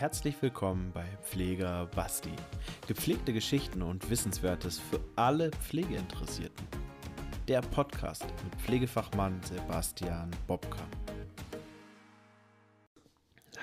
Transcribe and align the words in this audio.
herzlich 0.00 0.40
willkommen 0.40 0.92
bei 0.94 1.04
Pfleger 1.22 1.84
Basti. 1.94 2.32
Gepflegte 2.86 3.34
Geschichten 3.34 3.82
und 3.82 4.08
Wissenswertes 4.08 4.78
für 4.78 4.98
alle 5.14 5.50
Pflegeinteressierten. 5.50 6.66
Der 7.48 7.60
Podcast 7.60 8.24
mit 8.42 8.54
Pflegefachmann 8.62 9.38
Sebastian 9.42 10.30
Bobka. 10.46 10.80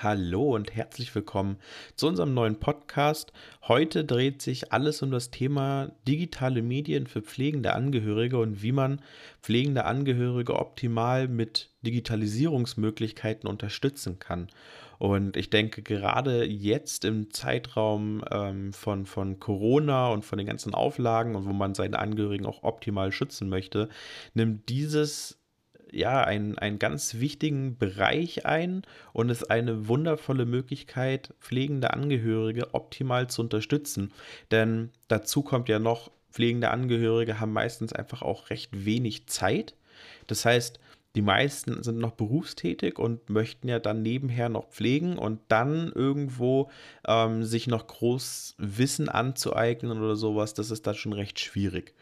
Hallo 0.00 0.54
und 0.54 0.76
herzlich 0.76 1.12
willkommen 1.12 1.56
zu 1.96 2.06
unserem 2.06 2.32
neuen 2.32 2.60
Podcast. 2.60 3.32
Heute 3.66 4.04
dreht 4.04 4.40
sich 4.40 4.72
alles 4.72 5.02
um 5.02 5.10
das 5.10 5.32
Thema 5.32 5.90
digitale 6.06 6.62
Medien 6.62 7.08
für 7.08 7.20
pflegende 7.20 7.74
Angehörige 7.74 8.38
und 8.38 8.62
wie 8.62 8.70
man 8.70 9.02
pflegende 9.42 9.86
Angehörige 9.86 10.54
optimal 10.54 11.26
mit 11.26 11.70
Digitalisierungsmöglichkeiten 11.82 13.50
unterstützen 13.50 14.20
kann. 14.20 14.46
Und 14.98 15.36
ich 15.36 15.50
denke, 15.50 15.82
gerade 15.82 16.44
jetzt 16.44 17.04
im 17.04 17.32
Zeitraum 17.32 18.22
ähm, 18.30 18.72
von, 18.72 19.04
von 19.04 19.40
Corona 19.40 20.10
und 20.10 20.24
von 20.24 20.38
den 20.38 20.46
ganzen 20.46 20.74
Auflagen 20.74 21.34
und 21.34 21.44
wo 21.44 21.52
man 21.52 21.74
seine 21.74 21.98
Angehörigen 21.98 22.46
auch 22.46 22.62
optimal 22.62 23.10
schützen 23.10 23.48
möchte, 23.48 23.88
nimmt 24.32 24.68
dieses 24.68 25.37
ja, 25.92 26.22
einen, 26.22 26.58
einen 26.58 26.78
ganz 26.78 27.14
wichtigen 27.14 27.76
Bereich 27.78 28.46
ein 28.46 28.82
und 29.12 29.30
ist 29.30 29.50
eine 29.50 29.88
wundervolle 29.88 30.46
Möglichkeit, 30.46 31.34
pflegende 31.40 31.92
Angehörige 31.92 32.74
optimal 32.74 33.28
zu 33.28 33.42
unterstützen. 33.42 34.12
Denn 34.50 34.90
dazu 35.08 35.42
kommt 35.42 35.68
ja 35.68 35.78
noch, 35.78 36.10
pflegende 36.30 36.70
Angehörige 36.70 37.40
haben 37.40 37.52
meistens 37.52 37.92
einfach 37.92 38.22
auch 38.22 38.50
recht 38.50 38.84
wenig 38.84 39.26
Zeit. 39.26 39.74
Das 40.26 40.44
heißt, 40.44 40.78
die 41.16 41.22
meisten 41.22 41.82
sind 41.82 41.98
noch 41.98 42.12
berufstätig 42.12 42.98
und 42.98 43.28
möchten 43.30 43.66
ja 43.66 43.78
dann 43.78 44.02
nebenher 44.02 44.48
noch 44.48 44.68
pflegen 44.68 45.18
und 45.18 45.40
dann 45.48 45.90
irgendwo 45.92 46.70
ähm, 47.06 47.42
sich 47.44 47.66
noch 47.66 47.86
groß 47.86 48.54
Wissen 48.58 49.08
anzueignen 49.08 49.98
oder 49.98 50.16
sowas, 50.16 50.54
das 50.54 50.70
ist 50.70 50.86
dann 50.86 50.94
schon 50.94 51.14
recht 51.14 51.40
schwierig. 51.40 51.94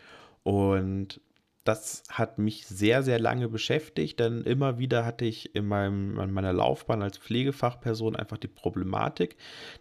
Und 0.43 1.21
das 1.67 2.05
hat 2.09 2.39
mich 2.39 2.67
sehr, 2.67 3.03
sehr 3.03 3.19
lange 3.19 3.49
beschäftigt, 3.49 4.21
denn 4.21 4.43
immer 4.43 4.79
wieder 4.79 5.05
hatte 5.05 5.25
ich 5.25 5.55
in, 5.57 5.67
meinem, 5.67 6.19
in 6.21 6.31
meiner 6.33 6.53
Laufbahn 6.53 7.03
als 7.03 7.19
Pflegefachperson 7.19 8.15
einfach 8.15 8.39
die 8.39 8.49
Problematik, 8.49 9.37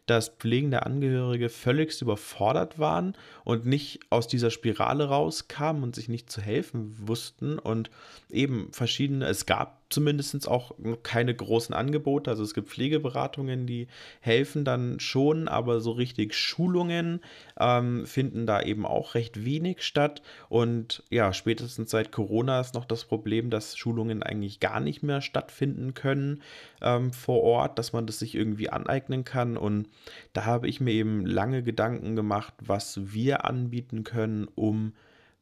dass 0.08 0.30
pflegende 0.30 0.86
Angehörige 0.86 1.50
völligst 1.50 2.02
überfordert 2.02 2.80
waren 2.80 3.16
und 3.44 3.66
nicht 3.66 4.00
aus 4.10 4.28
dieser 4.28 4.50
Spirale 4.50 5.06
rauskamen 5.06 5.84
und 5.84 5.96
sich 5.96 6.10
nicht 6.10 6.32
zu 6.32 6.42
helfen 6.42 6.96
wussten. 7.08 7.60
Und 7.60 7.92
eben 8.30 8.70
verschiedene, 8.72 9.28
es 9.28 9.46
gab 9.46 9.85
zumindest 9.90 10.48
auch 10.48 10.74
keine 11.04 11.34
großen 11.34 11.74
Angebote. 11.74 12.30
Also 12.30 12.44
es 12.44 12.54
gibt 12.54 12.70
Pflegeberatungen, 12.70 13.68
die 13.68 13.88
helfen 14.20 14.66
dann 14.66 15.00
schon, 15.00 15.48
aber 15.48 15.80
so 15.80 15.92
richtig 15.92 16.34
Schulungen 16.34 17.22
ähm, 17.60 18.06
finden 18.06 18.46
da 18.46 18.62
eben 18.62 18.86
auch 18.86 19.16
recht 19.16 19.46
wenig 19.46 19.84
statt. 19.84 20.22
Und 20.50 21.04
ja, 21.10 21.34
spätestens 21.34 21.92
seit 21.92 22.12
Corona 22.12 22.60
ist 22.60 22.74
noch 22.74 22.86
das 22.86 23.06
Problem, 23.06 23.50
dass 23.50 23.78
Schulungen 23.78 24.24
eigentlich 24.24 24.60
gar 24.60 24.80
nicht 24.80 25.04
mehr 25.04 25.22
stattfinden 25.22 25.94
können 25.94 26.42
ähm, 26.82 27.14
vor 27.14 27.44
Ort, 27.44 27.78
dass 27.80 27.94
man 27.94 28.08
das 28.08 28.20
sich 28.20 28.36
irgendwie 28.36 28.70
aneignen 28.70 29.24
kann. 29.24 29.58
Und 29.58 29.88
da 30.34 30.46
habe 30.46 30.68
ich 30.68 30.82
mir 30.82 30.94
eben 30.94 31.26
lange 31.26 31.64
Gedanken 31.64 32.16
gemacht, 32.16 32.54
was 32.60 33.14
wir 33.14 33.46
anbieten 33.46 34.04
können, 34.04 34.48
um 34.56 34.94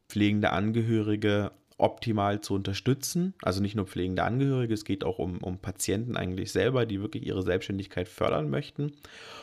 pflegende 0.10 0.52
Angehörige 0.52 1.52
optimal 1.84 2.40
zu 2.40 2.54
unterstützen. 2.54 3.34
Also 3.42 3.62
nicht 3.62 3.76
nur 3.76 3.86
pflegende 3.86 4.24
Angehörige, 4.24 4.74
es 4.74 4.86
geht 4.86 5.04
auch 5.04 5.20
um, 5.20 5.40
um 5.40 5.58
Patienten 5.58 6.16
eigentlich 6.16 6.54
selber, 6.54 6.86
die 6.86 7.02
wirklich 7.02 7.26
ihre 7.26 7.44
Selbstständigkeit 7.44 8.08
fördern 8.08 8.50
möchten. 8.50 8.94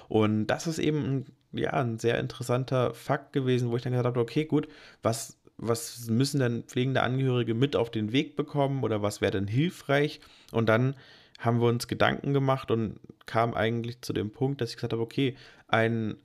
Und 0.08 0.46
das 0.46 0.66
ist 0.66 0.78
eben 0.78 1.04
ein, 1.04 1.26
ja, 1.52 1.72
ein 1.74 1.98
sehr 1.98 2.18
interessanter 2.18 2.94
Fakt 2.94 3.34
gewesen, 3.34 3.70
wo 3.70 3.76
ich 3.76 3.82
dann 3.82 3.92
gesagt 3.92 4.06
habe, 4.06 4.20
okay, 4.20 4.46
gut, 4.46 4.68
was, 5.02 5.38
was 5.58 6.08
müssen 6.08 6.40
denn 6.40 6.62
pflegende 6.62 7.02
Angehörige 7.02 7.52
mit 7.52 7.76
auf 7.76 7.90
den 7.90 8.12
Weg 8.12 8.36
bekommen 8.36 8.82
oder 8.84 9.02
was 9.02 9.20
wäre 9.20 9.32
denn 9.32 9.46
hilfreich? 9.46 10.20
Und 10.50 10.70
dann 10.70 10.96
haben 11.38 11.60
wir 11.60 11.68
uns 11.68 11.88
Gedanken 11.88 12.32
gemacht 12.32 12.70
und 12.70 13.00
kam 13.26 13.52
eigentlich 13.52 14.00
zu 14.00 14.14
dem 14.14 14.30
Punkt, 14.30 14.62
dass 14.62 14.70
ich 14.70 14.76
gesagt 14.76 14.94
habe, 14.94 15.02
okay, 15.02 15.36
ein 15.68 16.16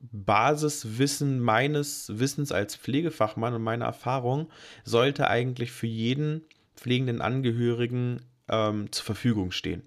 Basiswissen 0.00 1.40
meines 1.40 2.18
Wissens 2.18 2.52
als 2.52 2.76
Pflegefachmann 2.76 3.54
und 3.54 3.62
meiner 3.62 3.86
Erfahrung 3.86 4.50
sollte 4.84 5.28
eigentlich 5.28 5.72
für 5.72 5.86
jeden 5.86 6.42
pflegenden 6.76 7.20
Angehörigen 7.22 8.20
ähm, 8.48 8.92
zur 8.92 9.04
Verfügung 9.04 9.50
stehen. 9.50 9.82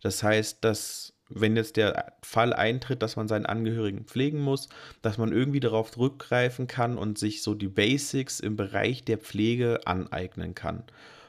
Das 0.00 0.22
heißt, 0.22 0.64
dass 0.64 1.14
wenn 1.28 1.56
jetzt 1.56 1.76
der 1.76 2.14
Fall 2.22 2.52
eintritt, 2.52 3.02
dass 3.02 3.16
man 3.16 3.28
seinen 3.28 3.46
Angehörigen 3.46 4.04
pflegen 4.04 4.40
muss, 4.40 4.68
dass 5.00 5.18
man 5.18 5.32
irgendwie 5.32 5.60
darauf 5.60 5.90
zurückgreifen 5.90 6.66
kann 6.66 6.98
und 6.98 7.18
sich 7.18 7.42
so 7.42 7.54
die 7.54 7.68
Basics 7.68 8.38
im 8.40 8.56
Bereich 8.56 9.04
der 9.04 9.18
Pflege 9.18 9.80
aneignen 9.86 10.54
kann. 10.54 10.84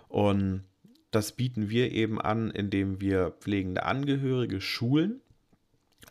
Und 0.09 0.63
das 1.12 1.31
bieten 1.31 1.69
wir 1.69 1.91
eben 1.91 2.19
an, 2.19 2.51
indem 2.51 3.00
wir 3.00 3.31
pflegende 3.40 3.84
Angehörige 3.84 4.59
schulen 4.59 5.22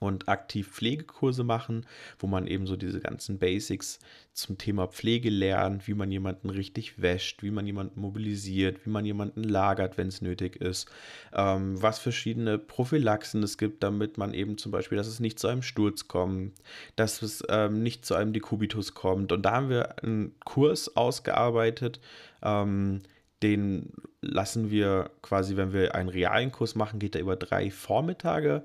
und 0.00 0.28
aktiv 0.28 0.68
Pflegekurse 0.68 1.44
machen, 1.44 1.86
wo 2.18 2.26
man 2.26 2.46
eben 2.46 2.66
so 2.66 2.76
diese 2.76 3.00
ganzen 3.00 3.38
Basics 3.38 3.98
zum 4.32 4.56
Thema 4.56 4.86
Pflege 4.86 5.28
lernt, 5.28 5.86
wie 5.86 5.94
man 5.94 6.10
jemanden 6.10 6.48
richtig 6.48 7.00
wäscht, 7.00 7.42
wie 7.42 7.50
man 7.50 7.66
jemanden 7.66 8.00
mobilisiert, 8.00 8.84
wie 8.86 8.90
man 8.90 9.04
jemanden 9.04 9.44
lagert, 9.44 9.98
wenn 9.98 10.08
es 10.08 10.22
nötig 10.22 10.56
ist, 10.56 10.90
ähm, 11.34 11.80
was 11.80 11.98
verschiedene 11.98 12.58
Prophylaxen 12.58 13.42
es 13.42 13.58
gibt, 13.58 13.82
damit 13.82 14.16
man 14.16 14.32
eben 14.32 14.56
zum 14.56 14.72
Beispiel, 14.72 14.96
dass 14.96 15.06
es 15.06 15.20
nicht 15.20 15.38
zu 15.38 15.48
einem 15.48 15.62
Sturz 15.62 16.08
kommt, 16.08 16.54
dass 16.96 17.20
es 17.20 17.42
ähm, 17.48 17.82
nicht 17.82 18.06
zu 18.06 18.14
einem 18.14 18.32
Dekubitus 18.32 18.94
kommt. 18.94 19.32
Und 19.32 19.42
da 19.42 19.52
haben 19.52 19.68
wir 19.68 20.02
einen 20.02 20.34
Kurs 20.44 20.96
ausgearbeitet, 20.96 22.00
ähm, 22.42 23.02
den 23.42 23.92
lassen 24.20 24.70
wir 24.70 25.10
quasi, 25.20 25.56
wenn 25.56 25.72
wir 25.72 25.94
einen 25.94 26.08
realen 26.08 26.52
Kurs 26.52 26.74
machen, 26.74 27.00
geht 27.00 27.16
er 27.16 27.20
über 27.20 27.36
drei 27.36 27.70
Vormittage 27.70 28.62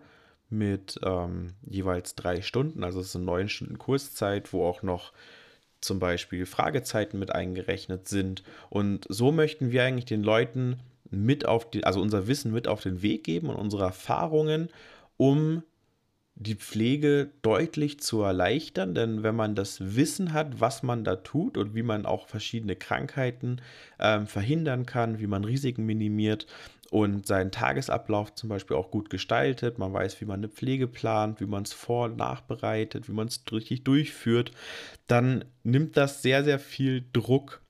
mit 0.49 0.99
ähm, 1.03 1.53
jeweils 1.65 2.15
drei 2.15 2.41
Stunden, 2.41 2.83
also 2.83 2.99
es 2.99 3.07
ist 3.07 3.15
eine 3.15 3.25
neun 3.25 3.49
Stunden 3.49 3.77
Kurszeit, 3.77 4.53
wo 4.53 4.65
auch 4.65 4.83
noch 4.83 5.11
zum 5.81 5.99
Beispiel 5.99 6.45
Fragezeiten 6.45 7.19
mit 7.19 7.33
eingerechnet 7.33 8.07
sind. 8.07 8.43
Und 8.69 9.05
so 9.09 9.31
möchten 9.31 9.71
wir 9.71 9.83
eigentlich 9.83 10.05
den 10.05 10.23
Leuten 10.23 10.79
mit 11.09 11.45
auf 11.45 11.69
die, 11.69 11.83
also 11.83 12.01
unser 12.01 12.27
Wissen 12.27 12.51
mit 12.51 12.67
auf 12.67 12.81
den 12.81 13.01
Weg 13.01 13.23
geben 13.23 13.49
und 13.49 13.55
unsere 13.55 13.83
Erfahrungen, 13.83 14.69
um 15.17 15.63
die 16.39 16.55
Pflege 16.55 17.31
deutlich 17.41 17.99
zu 17.99 18.21
erleichtern, 18.21 18.93
denn 18.93 19.23
wenn 19.23 19.35
man 19.35 19.55
das 19.55 19.95
Wissen 19.95 20.33
hat, 20.33 20.61
was 20.61 20.83
man 20.83 21.03
da 21.03 21.15
tut 21.15 21.57
und 21.57 21.73
wie 21.73 21.81
man 21.81 22.05
auch 22.05 22.27
verschiedene 22.27 22.75
Krankheiten 22.75 23.59
ähm, 23.99 24.27
verhindern 24.27 24.85
kann, 24.85 25.19
wie 25.19 25.25
man 25.25 25.43
Risiken 25.43 25.85
minimiert 25.85 26.45
und 26.91 27.27
seinen 27.27 27.51
Tagesablauf 27.51 28.33
zum 28.35 28.49
Beispiel 28.49 28.77
auch 28.77 28.91
gut 28.91 29.09
gestaltet, 29.09 29.77
man 29.77 29.93
weiß, 29.93 30.19
wie 30.21 30.25
man 30.25 30.39
eine 30.39 30.49
Pflege 30.49 30.87
plant, 30.87 31.41
wie 31.41 31.45
man 31.45 31.63
es 31.63 31.73
vor- 31.73 32.05
und 32.05 32.17
nachbereitet, 32.17 33.09
wie 33.09 33.13
man 33.13 33.27
es 33.27 33.43
richtig 33.51 33.83
durchführt, 33.83 34.51
dann 35.07 35.45
nimmt 35.63 35.97
das 35.97 36.21
sehr, 36.21 36.43
sehr 36.43 36.59
viel 36.59 37.03
Druck 37.11 37.61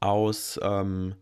aus, 0.00 0.60
ähm, 0.62 1.14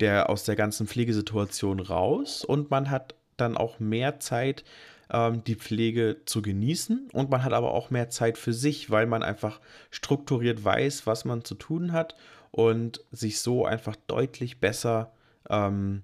der, 0.00 0.28
aus 0.28 0.44
der 0.44 0.56
ganzen 0.56 0.86
Pflegesituation 0.86 1.80
raus. 1.80 2.44
Und 2.44 2.70
man 2.70 2.90
hat 2.90 3.14
dann 3.36 3.56
auch 3.56 3.80
mehr 3.80 4.20
Zeit, 4.20 4.64
ähm, 5.10 5.44
die 5.44 5.54
Pflege 5.54 6.22
zu 6.24 6.42
genießen. 6.42 7.10
Und 7.12 7.30
man 7.30 7.44
hat 7.44 7.52
aber 7.52 7.72
auch 7.72 7.90
mehr 7.90 8.10
Zeit 8.10 8.38
für 8.38 8.52
sich, 8.52 8.90
weil 8.90 9.06
man 9.06 9.22
einfach 9.22 9.60
strukturiert 9.90 10.64
weiß, 10.64 11.06
was 11.06 11.24
man 11.24 11.44
zu 11.44 11.54
tun 11.54 11.92
hat 11.92 12.16
und 12.50 13.00
sich 13.10 13.40
so 13.40 13.64
einfach 13.64 13.96
deutlich 14.06 14.60
besser 14.60 15.12
ähm, 15.48 16.02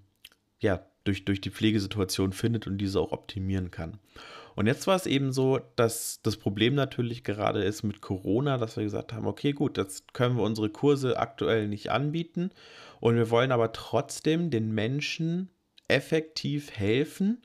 ja, 0.61 0.85
durch, 1.05 1.25
durch 1.25 1.41
die 1.41 1.51
Pflegesituation 1.51 2.33
findet 2.33 2.67
und 2.67 2.79
diese 2.79 3.01
auch 3.01 3.13
optimieren 3.13 3.71
kann. 3.71 3.99
Und 4.55 4.67
jetzt 4.67 4.87
war 4.87 4.97
es 4.97 5.07
eben 5.07 5.33
so, 5.33 5.61
dass 5.77 6.21
das 6.23 6.37
Problem 6.37 6.75
natürlich 6.75 7.25
gerade 7.25 7.63
ist 7.63 7.83
mit 7.83 8.01
Corona, 8.01 8.59
dass 8.59 8.77
wir 8.77 8.85
gesagt 8.85 9.13
haben, 9.13 9.27
okay, 9.27 9.53
gut, 9.53 9.79
jetzt 9.79 10.13
können 10.13 10.37
wir 10.37 10.43
unsere 10.43 10.69
Kurse 10.69 11.19
aktuell 11.19 11.69
nicht 11.69 11.91
anbieten 11.91 12.51
und 13.01 13.17
wir 13.17 13.31
wollen 13.31 13.53
aber 13.53 13.73
trotzdem 13.73 14.51
den 14.51 14.73
Menschen 14.73 15.49
effektiv 15.89 16.71
helfen, 16.73 17.41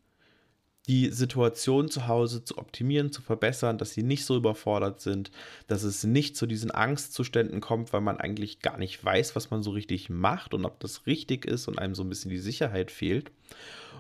die 0.87 1.09
Situation 1.09 1.89
zu 1.89 2.07
Hause 2.07 2.43
zu 2.43 2.57
optimieren, 2.57 3.11
zu 3.11 3.21
verbessern, 3.21 3.77
dass 3.77 3.91
sie 3.91 4.03
nicht 4.03 4.25
so 4.25 4.35
überfordert 4.35 5.01
sind, 5.01 5.31
dass 5.67 5.83
es 5.83 6.03
nicht 6.03 6.37
zu 6.37 6.45
diesen 6.45 6.71
Angstzuständen 6.71 7.61
kommt, 7.61 7.91
weil 7.91 8.01
man 8.01 8.17
eigentlich 8.17 8.59
gar 8.59 8.77
nicht 8.77 9.03
weiß, 9.03 9.35
was 9.35 9.49
man 9.49 9.63
so 9.63 9.71
richtig 9.71 10.09
macht 10.09 10.53
und 10.53 10.65
ob 10.65 10.79
das 10.79 11.07
richtig 11.07 11.45
ist 11.45 11.67
und 11.67 11.79
einem 11.79 11.95
so 11.95 12.03
ein 12.03 12.09
bisschen 12.09 12.31
die 12.31 12.37
Sicherheit 12.37 12.91
fehlt. 12.91 13.31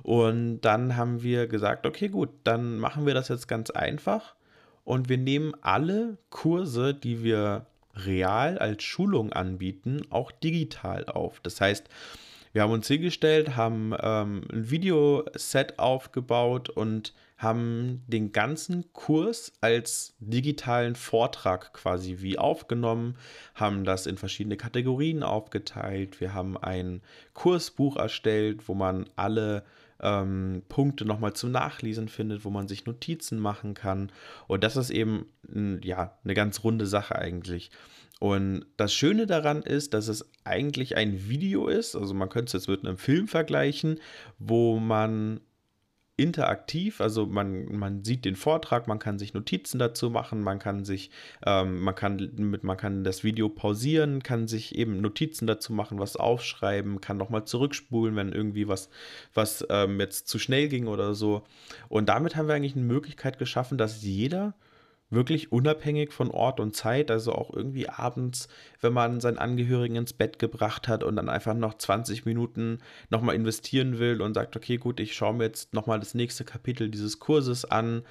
Und 0.03 0.61
dann 0.61 0.95
haben 0.95 1.23
wir 1.23 1.47
gesagt, 1.47 1.85
okay, 1.87 2.09
gut, 2.09 2.29
dann 2.43 2.77
machen 2.77 3.05
wir 3.05 3.13
das 3.13 3.29
jetzt 3.29 3.47
ganz 3.47 3.71
einfach 3.71 4.35
und 4.83 5.09
wir 5.09 5.17
nehmen 5.17 5.53
alle 5.61 6.17
Kurse, 6.29 6.93
die 6.93 7.23
wir 7.23 7.65
real 7.95 8.57
als 8.57 8.83
Schulung 8.83 9.33
anbieten, 9.33 10.01
auch 10.09 10.31
digital 10.31 11.05
auf. 11.05 11.39
Das 11.39 11.59
heißt, 11.59 11.89
Wir 12.55 12.61
haben 12.61 12.71
uns 12.71 12.87
hingestellt, 12.87 13.57
haben 13.57 13.93
ähm, 14.01 14.43
ein 14.49 14.69
Videoset 14.69 15.77
aufgebaut 15.77 16.69
und 16.69 17.13
haben 17.37 18.01
den 18.07 18.31
ganzen 18.31 18.93
Kurs 18.93 19.51
als 19.59 20.15
digitalen 20.19 20.95
Vortrag 20.95 21.73
quasi 21.73 22.19
wie 22.19 22.37
aufgenommen, 22.37 23.17
haben 23.55 23.83
das 23.83 24.05
in 24.07 24.15
verschiedene 24.15 24.55
Kategorien 24.55 25.21
aufgeteilt. 25.21 26.21
Wir 26.21 26.33
haben 26.33 26.55
ein 26.55 27.01
Kursbuch 27.33 27.97
erstellt, 27.97 28.69
wo 28.69 28.73
man 28.73 29.09
alle 29.17 29.65
ähm, 30.01 30.63
Punkte 30.69 31.03
nochmal 31.03 31.33
zum 31.33 31.51
Nachlesen 31.51 32.07
findet, 32.07 32.45
wo 32.45 32.51
man 32.51 32.69
sich 32.69 32.85
Notizen 32.85 33.37
machen 33.37 33.73
kann. 33.73 34.13
Und 34.47 34.63
das 34.63 34.77
ist 34.77 34.91
eben 34.91 35.25
ja 35.83 36.17
eine 36.23 36.33
ganz 36.33 36.63
runde 36.63 36.87
Sache 36.87 37.17
eigentlich. 37.17 37.69
Und 38.19 38.65
das 38.77 38.93
Schöne 38.93 39.25
daran 39.25 39.61
ist, 39.61 39.93
dass 39.93 40.07
es 40.07 40.29
eigentlich 40.45 40.95
ein 40.95 41.27
Video 41.27 41.67
ist. 41.67 41.95
Also 41.95 42.13
man 42.13 42.29
könnte 42.29 42.47
es 42.47 42.53
jetzt 42.53 42.69
mit 42.69 42.85
einem 42.85 42.97
Film 42.97 43.27
vergleichen, 43.27 43.99
wo 44.39 44.79
man 44.79 45.41
interaktiv, 46.17 47.01
also 47.01 47.25
man, 47.25 47.75
man 47.75 48.05
sieht 48.05 48.23
den 48.23 48.37
Vortrag, 48.37 48.87
man 48.87 48.99
kann 48.99 49.19
sich 49.19 49.33
Notizen 49.33 49.79
dazu 49.79 50.09
machen, 50.09 50.41
man 50.41 50.59
kann 50.59 50.85
sich, 50.85 51.11
ähm, 51.45 51.81
man 51.81 51.93
kann 51.93 52.31
mit, 52.37 52.63
man 52.63 52.77
kann 52.77 53.03
das 53.03 53.25
Video 53.25 53.49
pausieren, 53.49 54.23
kann 54.23 54.47
sich 54.47 54.75
eben 54.75 55.01
Notizen 55.01 55.45
dazu 55.45 55.73
machen, 55.73 55.99
was 55.99 56.15
aufschreiben, 56.15 57.01
kann 57.01 57.17
nochmal 57.17 57.43
zurückspulen, 57.43 58.15
wenn 58.15 58.31
irgendwie 58.31 58.69
was, 58.69 58.89
was 59.33 59.65
ähm, 59.69 59.99
jetzt 59.99 60.29
zu 60.29 60.39
schnell 60.39 60.69
ging 60.69 60.87
oder 60.87 61.15
so. 61.15 61.43
Und 61.89 62.07
damit 62.07 62.37
haben 62.37 62.47
wir 62.47 62.55
eigentlich 62.55 62.77
eine 62.77 62.85
Möglichkeit 62.85 63.37
geschaffen, 63.37 63.77
dass 63.77 64.01
jeder 64.01 64.53
wirklich 65.09 65.51
unabhängig 65.51 66.11
von 66.11 66.31
Ort 66.31 66.59
und 66.59 66.75
Zeit, 66.75 67.11
also 67.11 67.31
auch 67.31 67.53
irgendwie 67.53 67.87
abends, 67.89 68.47
wenn 68.81 68.93
man 68.93 69.21
seinen 69.21 69.37
Angehörigen 69.37 69.95
ins 69.95 70.13
Bett 70.13 70.39
gebracht 70.39 70.87
hat 70.87 71.03
und 71.03 71.15
dann 71.15 71.29
einfach 71.29 71.53
noch 71.53 71.75
20 71.75 72.25
Minuten 72.25 72.79
nochmal 73.09 73.35
investieren 73.35 73.99
will 73.99 74.21
und 74.21 74.33
sagt, 74.33 74.55
okay, 74.55 74.77
gut, 74.77 74.99
ich 74.99 75.15
schaue 75.15 75.35
mir 75.35 75.45
jetzt 75.45 75.73
nochmal 75.73 75.99
das 75.99 76.15
nächste 76.15 76.43
Kapitel 76.43 76.89
dieses 76.89 77.19
Kurses 77.19 77.65
an 77.65 78.03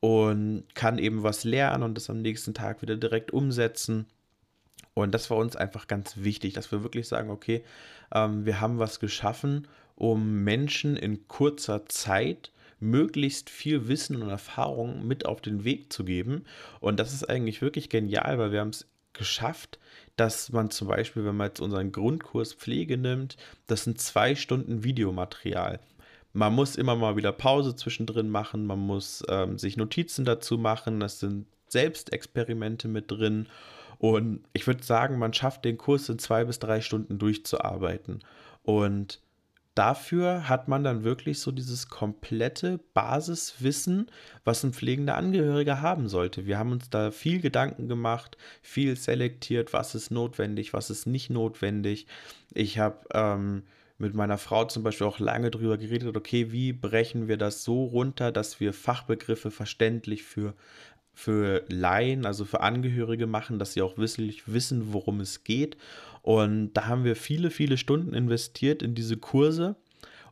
und 0.00 0.64
kann 0.74 0.98
eben 0.98 1.22
was 1.22 1.44
lernen 1.44 1.82
und 1.82 1.94
das 1.94 2.08
am 2.08 2.22
nächsten 2.22 2.54
Tag 2.54 2.82
wieder 2.82 2.96
direkt 2.96 3.32
umsetzen. 3.32 4.06
Und 4.94 5.12
das 5.12 5.30
war 5.30 5.36
uns 5.36 5.54
einfach 5.54 5.86
ganz 5.86 6.16
wichtig, 6.16 6.54
dass 6.54 6.72
wir 6.72 6.82
wirklich 6.82 7.08
sagen, 7.08 7.30
okay, 7.30 7.62
ähm, 8.12 8.46
wir 8.46 8.60
haben 8.60 8.78
was 8.78 9.00
geschaffen, 9.00 9.68
um 9.96 10.44
Menschen 10.44 10.96
in 10.96 11.28
kurzer 11.28 11.86
Zeit 11.86 12.52
möglichst 12.80 13.50
viel 13.50 13.88
Wissen 13.88 14.22
und 14.22 14.28
Erfahrung 14.28 15.06
mit 15.06 15.26
auf 15.26 15.40
den 15.40 15.64
Weg 15.64 15.92
zu 15.92 16.04
geben. 16.04 16.44
Und 16.80 17.00
das 17.00 17.12
ist 17.12 17.28
eigentlich 17.28 17.62
wirklich 17.62 17.88
genial, 17.88 18.38
weil 18.38 18.52
wir 18.52 18.60
haben 18.60 18.70
es 18.70 18.86
geschafft, 19.12 19.78
dass 20.16 20.52
man 20.52 20.70
zum 20.70 20.88
Beispiel, 20.88 21.24
wenn 21.24 21.36
man 21.36 21.48
jetzt 21.48 21.60
unseren 21.60 21.92
Grundkurs 21.92 22.54
Pflege 22.54 22.96
nimmt, 22.96 23.36
das 23.66 23.84
sind 23.84 24.00
zwei 24.00 24.34
Stunden 24.34 24.84
Videomaterial. 24.84 25.80
Man 26.32 26.54
muss 26.54 26.76
immer 26.76 26.94
mal 26.94 27.16
wieder 27.16 27.32
Pause 27.32 27.74
zwischendrin 27.74 28.28
machen, 28.28 28.66
man 28.66 28.78
muss 28.78 29.24
ähm, 29.28 29.58
sich 29.58 29.76
Notizen 29.76 30.24
dazu 30.24 30.58
machen, 30.58 31.00
das 31.00 31.20
sind 31.20 31.46
Selbstexperimente 31.68 32.88
mit 32.88 33.10
drin. 33.10 33.46
Und 33.98 34.44
ich 34.52 34.66
würde 34.66 34.84
sagen, 34.84 35.18
man 35.18 35.32
schafft 35.32 35.64
den 35.64 35.78
Kurs 35.78 36.08
in 36.08 36.18
zwei 36.18 36.44
bis 36.44 36.58
drei 36.58 36.80
Stunden 36.80 37.18
durchzuarbeiten. 37.18 38.20
Und 38.62 39.20
dafür 39.78 40.48
hat 40.48 40.66
man 40.66 40.82
dann 40.82 41.04
wirklich 41.04 41.38
so 41.38 41.52
dieses 41.52 41.88
komplette 41.88 42.80
Basiswissen, 42.94 44.10
was 44.42 44.64
ein 44.64 44.72
pflegender 44.72 45.16
Angehöriger 45.16 45.80
haben 45.80 46.08
sollte. 46.08 46.46
Wir 46.46 46.58
haben 46.58 46.72
uns 46.72 46.90
da 46.90 47.12
viel 47.12 47.40
Gedanken 47.40 47.86
gemacht, 47.86 48.36
viel 48.60 48.96
selektiert, 48.96 49.72
was 49.72 49.94
ist 49.94 50.10
notwendig, 50.10 50.72
was 50.72 50.90
ist 50.90 51.06
nicht 51.06 51.30
notwendig. 51.30 52.08
Ich 52.52 52.80
habe 52.80 52.98
ähm, 53.14 53.62
mit 53.98 54.14
meiner 54.14 54.38
Frau 54.38 54.64
zum 54.64 54.82
Beispiel 54.82 55.06
auch 55.06 55.20
lange 55.20 55.52
darüber 55.52 55.78
geredet, 55.78 56.16
okay, 56.16 56.50
wie 56.50 56.72
brechen 56.72 57.28
wir 57.28 57.36
das 57.36 57.62
so 57.62 57.84
runter, 57.84 58.32
dass 58.32 58.58
wir 58.58 58.72
Fachbegriffe 58.72 59.52
verständlich 59.52 60.24
für 60.24 60.54
für 61.18 61.64
Laien, 61.68 62.26
also 62.26 62.44
für 62.44 62.60
Angehörige 62.60 63.26
machen, 63.26 63.58
dass 63.58 63.72
sie 63.72 63.82
auch 63.82 63.98
wirklich 63.98 64.46
wissen, 64.46 64.92
worum 64.92 65.18
es 65.18 65.42
geht. 65.42 65.76
Und 66.22 66.74
da 66.74 66.86
haben 66.86 67.02
wir 67.02 67.16
viele, 67.16 67.50
viele 67.50 67.76
Stunden 67.76 68.14
investiert 68.14 68.84
in 68.84 68.94
diese 68.94 69.16
Kurse, 69.16 69.74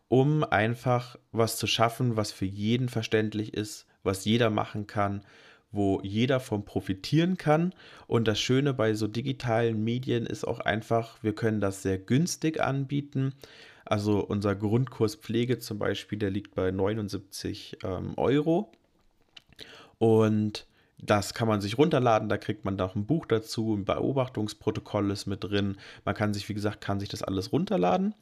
um 0.07 0.45
einfach 0.45 1.17
was 1.33 1.57
zu 1.57 1.67
schaffen, 1.67 2.17
was 2.17 2.31
für 2.31 2.45
jeden 2.45 2.89
verständlich 2.89 3.53
ist, 3.53 3.87
was 4.05 4.25
jeder 4.25 4.49
machen 4.49 4.87
kann, 4.87 5.23
wo 5.73 6.01
jeder 6.05 6.39
von 6.39 6.65
profitieren 6.65 7.37
kann. 7.37 7.75
Und 8.07 8.29
das 8.29 8.39
Schöne 8.39 8.73
bei 8.73 8.95
so 8.95 9.09
digitalen 9.09 9.83
Medien 9.83 10.25
ist 10.25 10.47
auch 10.47 10.61
einfach, 10.61 11.21
wir 11.21 11.35
können 11.35 11.61
das 11.61 11.83
sehr 11.83 11.99
günstig 11.99 12.61
anbieten. 12.61 13.35
Also 13.85 14.25
unser 14.25 14.55
Grundkurs 14.55 15.17
Pflege 15.17 15.59
zum 15.59 15.81
Beispiel, 15.81 16.21
der 16.21 16.31
liegt 16.31 16.55
bei 16.55 16.71
79 16.71 17.79
ähm, 17.83 18.13
Euro. 18.17 18.71
Und 19.99 20.69
das 20.99 21.35
kann 21.35 21.49
man 21.49 21.61
sich 21.61 21.79
runterladen, 21.79 22.29
da 22.29 22.39
kriegt 22.39 22.65
man 22.65 22.81
auch 22.81 22.95
ein 22.95 23.07
Buch 23.07 23.27
dazu, 23.27 23.75
ein 23.75 23.85
Beobachtungsprotokoll 23.85 25.11
ist 25.11 25.27
mit 25.27 25.45
drin. 25.45 25.77
Man 26.05 26.15
kann 26.15 26.33
sich, 26.33 26.49
wie 26.49 26.55
gesagt, 26.55 26.81
kann 26.81 27.01
sich 27.01 27.09
das 27.09 27.23
alles 27.23 27.53
runterladen 27.53 28.15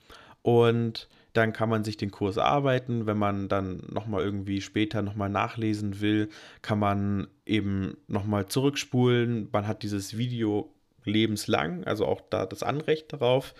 und 0.42 1.08
dann 1.32 1.52
kann 1.52 1.68
man 1.68 1.84
sich 1.84 1.96
den 1.96 2.10
Kurs 2.10 2.38
arbeiten. 2.38 3.06
Wenn 3.06 3.18
man 3.18 3.48
dann 3.48 3.82
nochmal 3.90 4.22
irgendwie 4.22 4.60
später 4.60 5.02
nochmal 5.02 5.28
nachlesen 5.28 6.00
will, 6.00 6.28
kann 6.62 6.78
man 6.78 7.26
eben 7.44 7.96
nochmal 8.06 8.46
zurückspulen. 8.46 9.48
Man 9.52 9.66
hat 9.66 9.82
dieses 9.82 10.16
Video 10.16 10.73
lebenslang, 11.04 11.84
also 11.84 12.06
auch 12.06 12.20
da 12.30 12.46
das 12.46 12.62
Anrecht 12.62 13.12
darauf 13.12 13.54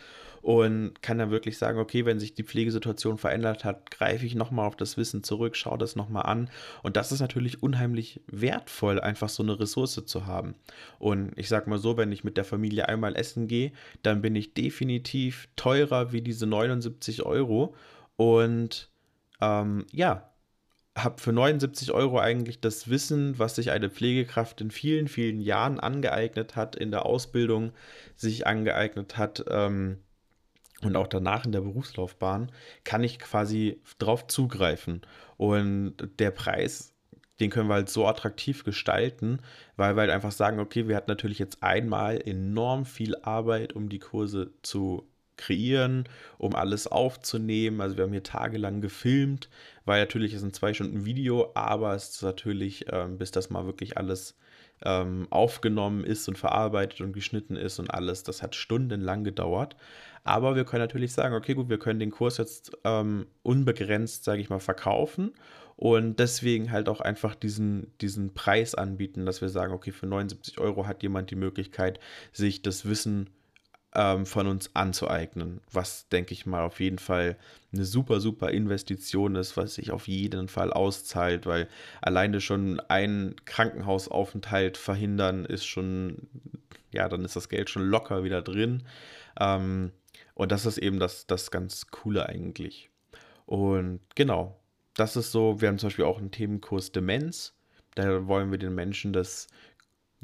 und 0.44 1.00
kann 1.00 1.16
dann 1.16 1.30
wirklich 1.30 1.56
sagen, 1.56 1.78
okay, 1.78 2.04
wenn 2.04 2.20
sich 2.20 2.34
die 2.34 2.42
Pflegesituation 2.42 3.16
verändert 3.16 3.64
hat, 3.64 3.90
greife 3.90 4.26
ich 4.26 4.34
nochmal 4.34 4.66
auf 4.66 4.76
das 4.76 4.98
Wissen 4.98 5.24
zurück, 5.24 5.56
schaue 5.56 5.78
das 5.78 5.96
nochmal 5.96 6.26
an. 6.26 6.50
Und 6.82 6.98
das 6.98 7.12
ist 7.12 7.20
natürlich 7.20 7.62
unheimlich 7.62 8.20
wertvoll, 8.26 9.00
einfach 9.00 9.30
so 9.30 9.42
eine 9.42 9.58
Ressource 9.58 10.04
zu 10.04 10.26
haben. 10.26 10.54
Und 10.98 11.32
ich 11.36 11.48
sage 11.48 11.70
mal 11.70 11.78
so, 11.78 11.96
wenn 11.96 12.12
ich 12.12 12.24
mit 12.24 12.36
der 12.36 12.44
Familie 12.44 12.90
einmal 12.90 13.16
essen 13.16 13.48
gehe, 13.48 13.72
dann 14.02 14.20
bin 14.20 14.36
ich 14.36 14.52
definitiv 14.52 15.48
teurer 15.56 16.12
wie 16.12 16.20
diese 16.20 16.46
79 16.46 17.22
Euro. 17.22 17.74
Und 18.16 18.90
ähm, 19.40 19.86
ja, 19.92 20.28
habe 20.96 21.20
für 21.20 21.32
79 21.32 21.92
Euro 21.92 22.18
eigentlich 22.18 22.60
das 22.60 22.88
Wissen, 22.88 23.38
was 23.38 23.56
sich 23.56 23.70
eine 23.70 23.90
Pflegekraft 23.90 24.60
in 24.60 24.70
vielen, 24.70 25.08
vielen 25.08 25.40
Jahren 25.40 25.80
angeeignet 25.80 26.56
hat, 26.56 26.76
in 26.76 26.90
der 26.90 27.04
Ausbildung 27.04 27.72
sich 28.14 28.46
angeeignet 28.46 29.18
hat, 29.18 29.44
ähm, 29.48 29.98
und 30.84 30.96
auch 30.96 31.06
danach 31.06 31.44
in 31.44 31.52
der 31.52 31.62
Berufslaufbahn 31.62 32.50
kann 32.84 33.02
ich 33.04 33.18
quasi 33.18 33.80
drauf 33.98 34.26
zugreifen. 34.26 35.02
Und 35.36 35.96
der 36.18 36.30
Preis, 36.30 36.94
den 37.40 37.50
können 37.50 37.68
wir 37.68 37.74
halt 37.74 37.88
so 37.88 38.06
attraktiv 38.06 38.64
gestalten, 38.64 39.40
weil 39.76 39.96
wir 39.96 40.02
halt 40.02 40.10
einfach 40.10 40.32
sagen, 40.32 40.60
okay, 40.60 40.86
wir 40.86 40.96
hatten 40.96 41.10
natürlich 41.10 41.38
jetzt 41.38 41.62
einmal 41.62 42.20
enorm 42.20 42.84
viel 42.84 43.16
Arbeit, 43.16 43.72
um 43.72 43.88
die 43.88 43.98
Kurse 43.98 44.52
zu 44.62 45.08
kreieren, 45.36 46.04
um 46.38 46.54
alles 46.54 46.86
aufzunehmen. 46.86 47.80
Also 47.80 47.96
wir 47.96 48.04
haben 48.04 48.12
hier 48.12 48.22
tagelang 48.22 48.80
gefilmt, 48.80 49.48
weil 49.84 50.00
natürlich 50.00 50.34
ist 50.34 50.42
ein 50.42 50.52
zwei 50.52 50.74
Stunden 50.74 51.04
Video, 51.04 51.50
aber 51.54 51.94
es 51.94 52.10
ist 52.10 52.22
natürlich, 52.22 52.86
ähm, 52.92 53.18
bis 53.18 53.30
das 53.30 53.50
mal 53.50 53.66
wirklich 53.66 53.96
alles 53.96 54.36
ähm, 54.82 55.26
aufgenommen 55.30 56.04
ist 56.04 56.28
und 56.28 56.38
verarbeitet 56.38 57.00
und 57.00 57.12
geschnitten 57.12 57.56
ist 57.56 57.78
und 57.78 57.90
alles, 57.92 58.22
das 58.22 58.42
hat 58.42 58.54
stundenlang 58.54 59.24
gedauert. 59.24 59.76
Aber 60.24 60.56
wir 60.56 60.64
können 60.64 60.82
natürlich 60.82 61.12
sagen, 61.12 61.34
okay, 61.34 61.54
gut, 61.54 61.68
wir 61.68 61.78
können 61.78 62.00
den 62.00 62.10
Kurs 62.10 62.38
jetzt 62.38 62.72
ähm, 62.84 63.26
unbegrenzt, 63.42 64.24
sage 64.24 64.40
ich 64.40 64.50
mal, 64.50 64.60
verkaufen 64.60 65.32
und 65.76 66.18
deswegen 66.18 66.70
halt 66.70 66.88
auch 66.88 67.00
einfach 67.00 67.34
diesen, 67.34 67.92
diesen 68.00 68.32
Preis 68.32 68.74
anbieten, 68.74 69.26
dass 69.26 69.40
wir 69.40 69.48
sagen, 69.48 69.72
okay, 69.72 69.90
für 69.90 70.06
79 70.06 70.58
Euro 70.58 70.86
hat 70.86 71.02
jemand 71.02 71.30
die 71.30 71.36
Möglichkeit, 71.36 71.98
sich 72.32 72.62
das 72.62 72.86
Wissen 72.88 73.30
ähm, 73.94 74.26
von 74.26 74.46
uns 74.46 74.70
anzueignen, 74.74 75.60
was, 75.70 76.08
denke 76.08 76.32
ich 76.32 76.46
mal, 76.46 76.62
auf 76.62 76.80
jeden 76.80 76.98
Fall 76.98 77.36
eine 77.72 77.84
super, 77.84 78.20
super 78.20 78.50
Investition 78.50 79.36
ist, 79.36 79.56
was 79.56 79.74
sich 79.74 79.90
auf 79.90 80.08
jeden 80.08 80.48
Fall 80.48 80.72
auszahlt, 80.72 81.46
weil 81.46 81.68
alleine 82.00 82.40
schon 82.40 82.80
ein 82.88 83.34
Krankenhausaufenthalt 83.44 84.76
verhindern 84.76 85.44
ist 85.44 85.64
schon, 85.64 86.28
ja, 86.92 87.08
dann 87.08 87.24
ist 87.24 87.36
das 87.36 87.48
Geld 87.48 87.70
schon 87.70 87.88
locker 87.88 88.24
wieder 88.24 88.42
drin. 88.42 88.82
Ähm, 89.38 89.92
und 90.34 90.52
das 90.52 90.66
ist 90.66 90.78
eben 90.78 90.98
das, 90.98 91.26
das 91.26 91.50
ganz 91.50 91.88
Coole 91.88 92.28
eigentlich. 92.28 92.90
Und 93.46 94.00
genau, 94.14 94.58
das 94.94 95.16
ist 95.16 95.32
so, 95.32 95.60
wir 95.60 95.68
haben 95.68 95.78
zum 95.78 95.88
Beispiel 95.88 96.04
auch 96.04 96.18
einen 96.18 96.30
Themenkurs 96.30 96.92
Demenz. 96.92 97.54
Da 97.94 98.26
wollen 98.26 98.50
wir 98.50 98.58
den 98.58 98.74
Menschen 98.74 99.12
das, 99.12 99.46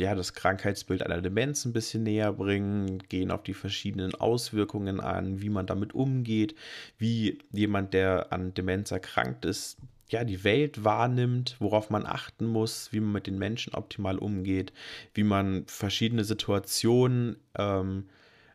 ja, 0.01 0.15
das 0.15 0.33
Krankheitsbild 0.33 1.03
einer 1.03 1.21
Demenz 1.21 1.65
ein 1.65 1.75
bisschen 1.75 2.03
näher 2.03 2.33
bringen, 2.33 3.01
gehen 3.09 3.31
auf 3.31 3.43
die 3.43 3.55
verschiedenen 3.55 4.15
Auswirkungen 4.15 4.99
an, 4.99 5.43
wie 5.43 5.51
man 5.51 5.67
damit 5.67 5.95
umgeht, 5.95 6.55
wie 6.99 7.39
jemand, 7.53 7.93
der 7.93 8.33
an 8.33 8.55
Demenz 8.55 8.91
erkrankt 8.91 9.45
ist, 9.45 9.77
ja, 10.09 10.25
die 10.25 10.43
Welt 10.43 10.85
wahrnimmt, 10.85 11.57
worauf 11.61 11.91
man 11.91 12.07
achten 12.07 12.47
muss, 12.47 12.93
wie 12.93 13.01
man 13.01 13.13
mit 13.13 13.27
den 13.27 13.39
Menschen 13.39 13.75
optimal 13.75 14.19
umgeht, 14.19 14.73
wie 15.15 15.23
man 15.23 15.65
verschiedene 15.67 16.25
Situationen 16.25 17.37
ähm, 17.57 18.09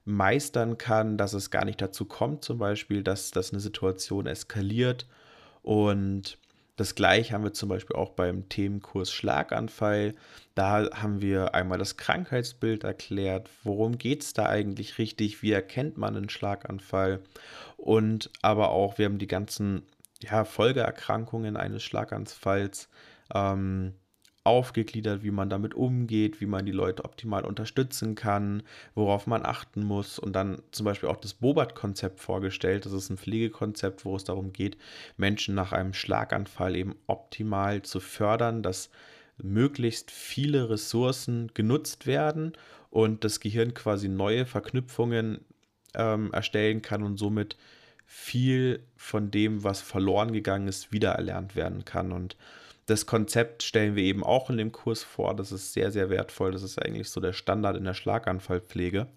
meistern 0.04 0.78
kann, 0.78 1.18
dass 1.18 1.34
es 1.34 1.52
gar 1.52 1.64
nicht 1.64 1.80
dazu 1.80 2.06
kommt, 2.06 2.44
zum 2.44 2.58
Beispiel, 2.58 3.04
dass, 3.04 3.32
dass 3.32 3.52
eine 3.52 3.62
Situation 3.62 4.25
eskaliert. 4.25 5.08
Und 5.62 6.38
das 6.75 6.96
gleiche 6.96 7.34
haben 7.34 7.44
wir 7.44 7.53
zum 7.53 7.70
Beispiel 7.70 7.96
auch 7.96 8.12
beim 8.12 8.50
Themenkurs 8.50 9.12
Schlaganfall. 9.12 10.13
Da 10.55 10.89
haben 10.91 11.22
wir 11.22 11.55
einmal 11.55 11.77
das 11.77 11.96
Krankheitsbild 11.96 12.84
erklärt, 12.84 13.50
worum 13.63 13.98
geht 13.98 14.24
es 14.24 14.34
da 14.34 14.48
eigentlich 14.48 14.98
richtig, 14.98 15.41
wie 15.41 15.51
erkennt 15.51 15.98
man 15.98 16.17
einen 16.17 16.29
Schlaganfall? 16.29 17.22
Und 17.77 18.29
aber 18.41 18.72
auch, 18.72 18.98
wir 18.98 19.05
haben 19.05 19.20
die 19.20 19.27
ganzen 19.27 19.84
ja, 20.22 20.44
Folgeerkrankungen 20.44 21.55
eines 21.55 21.84
Schlaganfalls 21.84 22.89
ähm, 23.34 23.94
aufgegliedert, 24.46 25.24
wie 25.24 25.32
man 25.32 25.50
damit 25.50 25.74
umgeht, 25.74 26.40
wie 26.40 26.46
man 26.46 26.66
die 26.66 26.72
Leute 26.72 27.04
optimal 27.04 27.44
unterstützen 27.46 28.16
kann, 28.16 28.64
worauf 28.94 29.25
man 29.28 29.46
achten 29.46 29.84
muss 29.84 30.20
und 30.20 30.34
dann 30.34 30.62
zum 30.72 30.86
Beispiel 30.86 31.10
auch 31.10 31.18
das 31.18 31.34
Bobat-Konzept 31.34 32.20
vorgestellt. 32.20 32.86
Das 32.86 32.94
ist 32.94 33.10
ein 33.10 33.18
Pflegekonzept, 33.18 34.06
wo 34.06 34.16
es 34.16 34.24
darum 34.24 34.54
geht, 34.54 34.78
Menschen 35.18 35.56
nach 35.56 35.72
einem 35.72 35.94
Schlaganfall 35.94 36.75
eben 36.75 36.96
optimal 37.08 37.82
zu 37.82 38.00
fördern, 38.00 38.62
dass 38.62 38.92
möglichst 39.42 40.12
viele 40.12 40.70
Ressourcen 40.70 41.52
genutzt 41.54 42.06
werden 42.06 42.54
und 42.92 43.24
das 43.24 43.40
Gehirn 43.40 43.74
quasi 43.74 44.08
neue 44.08 44.46
Verknüpfungen 44.46 45.40
ähm, 45.96 46.32
erstellen 46.34 46.82
kann 46.84 47.02
und 47.04 47.18
somit 47.18 47.58
viel 48.06 48.84
von 48.96 49.32
dem, 49.32 49.64
was 49.64 49.82
verloren 49.82 50.32
gegangen 50.32 50.68
ist, 50.68 50.92
wiedererlernt 50.92 51.56
werden 51.56 51.84
kann. 51.84 52.12
Und 52.12 52.38
das 52.86 53.06
Konzept 53.06 53.63
stellen 53.63 53.96
wir 53.96 54.04
eben 54.04 54.24
auch 54.24 54.50
in 54.50 54.58
dem 54.58 54.72
Kurs 54.72 55.04
vor. 55.04 55.36
Das 55.36 55.51
ist 55.51 55.74
sehr, 55.74 55.92
sehr 55.92 56.10
wertvoll. 56.10 56.51
Das 56.51 56.63
ist 56.63 56.80
eigentlich 56.80 57.10
so 57.10 57.20
der 57.20 57.34
Standard 57.34 57.77
in 57.77 57.84
der 57.84 57.94
Schlaganfallpflege. 57.94 59.08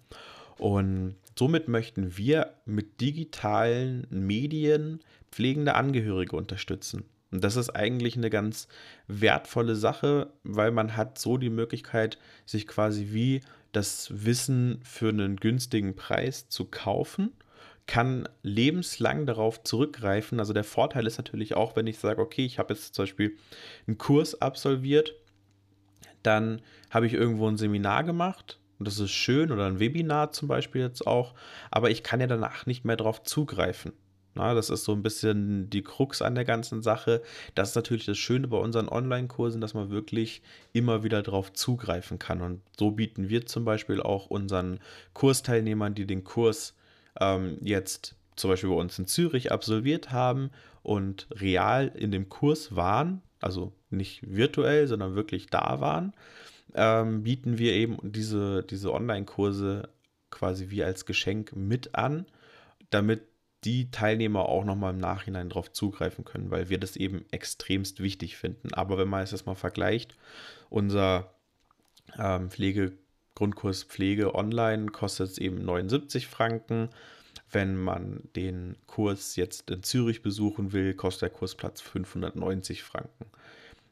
Und 0.57 1.15
somit 1.37 1.67
möchten 1.67 2.17
wir 2.17 2.53
mit 2.65 2.99
digitalen 2.99 4.07
Medien 4.09 4.99
pflegende 5.31 5.75
Angehörige 5.75 6.35
unterstützen. 6.35 7.05
Und 7.31 7.43
das 7.43 7.55
ist 7.55 7.69
eigentlich 7.69 8.17
eine 8.17 8.31
ganz 8.31 8.67
wertvolle 9.07 9.75
Sache, 9.75 10.33
weil 10.43 10.71
man 10.71 10.97
hat 10.97 11.19
so 11.19 11.37
die 11.37 11.51
Möglichkeit, 11.51 12.17
sich 12.45 12.65
quasi 12.65 13.09
wie 13.11 13.41
das 13.71 14.25
Wissen 14.25 14.79
für 14.83 15.09
einen 15.09 15.35
günstigen 15.35 15.95
Preis 15.95 16.49
zu 16.49 16.65
kaufen 16.65 17.31
kann 17.89 18.29
lebenslang 18.43 19.25
darauf 19.25 19.63
zurückgreifen. 19.63 20.39
Also 20.39 20.53
der 20.53 20.63
Vorteil 20.63 21.07
ist 21.07 21.17
natürlich 21.17 21.55
auch, 21.55 21.75
wenn 21.75 21.87
ich 21.87 21.97
sage, 21.97 22.21
okay, 22.21 22.45
ich 22.45 22.59
habe 22.59 22.75
jetzt 22.75 22.93
zum 22.93 23.01
Beispiel 23.03 23.35
einen 23.87 23.97
Kurs 23.97 24.39
absolviert, 24.39 25.15
dann 26.21 26.61
habe 26.91 27.07
ich 27.07 27.13
irgendwo 27.13 27.47
ein 27.47 27.57
Seminar 27.57 28.03
gemacht 28.03 28.59
und 28.77 28.87
das 28.87 28.99
ist 28.99 29.09
schön 29.09 29.51
oder 29.51 29.65
ein 29.65 29.79
Webinar 29.79 30.31
zum 30.33 30.47
Beispiel 30.47 30.81
jetzt 30.81 31.07
auch, 31.07 31.33
aber 31.71 31.89
ich 31.89 32.03
kann 32.03 32.21
ja 32.21 32.27
danach 32.27 32.67
nicht 32.67 32.85
mehr 32.85 32.95
darauf 32.95 33.23
zugreifen. 33.23 33.93
Na, 34.35 34.53
das 34.53 34.69
ist 34.69 34.83
so 34.83 34.91
ein 34.91 35.01
bisschen 35.01 35.71
die 35.71 35.81
Krux 35.81 36.21
an 36.21 36.35
der 36.35 36.45
ganzen 36.45 36.83
Sache. 36.83 37.23
Das 37.55 37.69
ist 37.69 37.75
natürlich 37.75 38.05
das 38.05 38.19
Schöne 38.19 38.47
bei 38.47 38.57
unseren 38.57 38.87
Online-Kursen, 38.87 39.61
dass 39.61 39.73
man 39.73 39.89
wirklich 39.89 40.43
immer 40.73 41.03
wieder 41.03 41.23
darauf 41.23 41.53
zugreifen 41.53 42.19
kann. 42.19 42.41
Und 42.41 42.61
so 42.77 42.91
bieten 42.91 43.29
wir 43.29 43.47
zum 43.47 43.65
Beispiel 43.65 43.99
auch 43.99 44.27
unseren 44.27 44.79
Kursteilnehmern, 45.13 45.95
die 45.95 46.05
den 46.05 46.23
Kurs 46.23 46.75
ähm, 47.19 47.57
jetzt 47.61 48.15
zum 48.35 48.49
Beispiel 48.49 48.69
bei 48.69 48.75
uns 48.75 48.97
in 48.97 49.07
Zürich 49.07 49.51
absolviert 49.51 50.11
haben 50.11 50.51
und 50.81 51.27
real 51.31 51.91
in 51.93 52.11
dem 52.11 52.29
Kurs 52.29 52.75
waren, 52.75 53.21
also 53.41 53.73
nicht 53.89 54.21
virtuell, 54.23 54.87
sondern 54.87 55.15
wirklich 55.15 55.47
da 55.47 55.81
waren, 55.81 56.13
ähm, 56.73 57.23
bieten 57.23 57.57
wir 57.57 57.73
eben 57.73 57.97
diese, 58.01 58.63
diese 58.63 58.93
Online-Kurse 58.93 59.89
quasi 60.29 60.69
wie 60.69 60.83
als 60.83 61.05
Geschenk 61.05 61.55
mit 61.55 61.95
an, 61.95 62.25
damit 62.89 63.21
die 63.65 63.91
Teilnehmer 63.91 64.47
auch 64.47 64.63
nochmal 64.63 64.93
im 64.93 64.99
Nachhinein 64.99 65.49
darauf 65.49 65.71
zugreifen 65.71 66.23
können, 66.23 66.49
weil 66.49 66.69
wir 66.69 66.77
das 66.77 66.95
eben 66.95 67.25
extremst 67.31 68.01
wichtig 68.01 68.37
finden. 68.37 68.73
Aber 68.73 68.97
wenn 68.97 69.09
man 69.09 69.21
es 69.21 69.31
jetzt 69.31 69.45
mal 69.45 69.55
vergleicht, 69.55 70.15
unser 70.69 71.33
ähm, 72.17 72.49
Pflege 72.49 72.93
Grundkurs 73.39 73.83
Pflege 73.83 74.35
online 74.35 74.87
kostet 74.87 75.29
es 75.29 75.37
eben 75.37 75.63
79 75.63 76.27
Franken. 76.27 76.89
Wenn 77.49 77.77
man 77.77 78.27
den 78.35 78.75
Kurs 78.85 79.37
jetzt 79.37 79.71
in 79.71 79.81
Zürich 79.81 80.21
besuchen 80.21 80.73
will, 80.73 80.93
kostet 80.93 81.21
der 81.21 81.29
Kursplatz 81.29 81.79
590 81.79 82.83
Franken. 82.83 83.27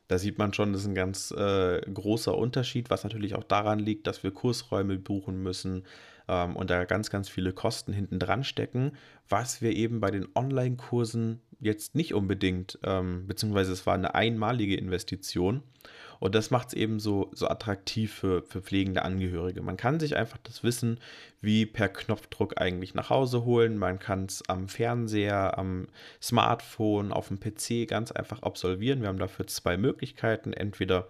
Da 0.09 0.17
sieht 0.17 0.37
man 0.37 0.53
schon, 0.53 0.73
das 0.73 0.81
ist 0.81 0.89
ein 0.89 0.95
ganz 0.95 1.31
äh, 1.31 1.79
großer 1.79 2.37
Unterschied, 2.37 2.89
was 2.89 3.05
natürlich 3.05 3.35
auch 3.35 3.43
daran 3.45 3.79
liegt, 3.79 4.05
dass 4.05 4.21
wir 4.21 4.31
Kursräume 4.31 4.97
buchen 4.97 5.41
müssen 5.41 5.85
ähm, 6.27 6.57
und 6.57 6.69
da 6.69 6.83
ganz, 6.83 7.09
ganz 7.09 7.29
viele 7.29 7.53
Kosten 7.53 7.93
hinten 7.93 8.19
dran 8.19 8.43
stecken, 8.43 8.97
was 9.29 9.61
wir 9.61 9.71
eben 9.71 10.01
bei 10.01 10.11
den 10.11 10.27
Online-Kursen 10.35 11.39
jetzt 11.61 11.95
nicht 11.95 12.13
unbedingt, 12.13 12.79
ähm, 12.83 13.27
beziehungsweise 13.27 13.71
es 13.71 13.85
war 13.85 13.93
eine 13.93 14.13
einmalige 14.13 14.75
Investition. 14.75 15.63
Und 16.19 16.35
das 16.35 16.51
macht 16.51 16.69
es 16.69 16.73
eben 16.73 16.99
so, 16.99 17.29
so 17.33 17.47
attraktiv 17.47 18.13
für, 18.13 18.43
für 18.43 18.61
pflegende 18.61 19.03
Angehörige. 19.03 19.61
Man 19.61 19.77
kann 19.77 19.99
sich 19.99 20.15
einfach 20.15 20.37
das 20.43 20.63
Wissen 20.63 20.99
wie 21.41 21.65
per 21.65 21.89
Knopfdruck 21.89 22.59
eigentlich 22.59 22.93
nach 22.93 23.09
Hause 23.09 23.45
holen. 23.45 23.77
Man 23.77 23.99
kann 23.99 24.25
es 24.25 24.47
am 24.49 24.67
Fernseher, 24.67 25.57
am 25.57 25.87
Smartphone, 26.21 27.11
auf 27.11 27.27
dem 27.27 27.39
PC 27.39 27.87
ganz 27.87 28.11
einfach 28.11 28.41
absolvieren. 28.41 29.01
Wir 29.01 29.09
haben 29.09 29.19
dafür 29.19 29.47
zwei 29.47 29.77
Möglichkeiten. 29.77 30.53
Entweder 30.53 31.07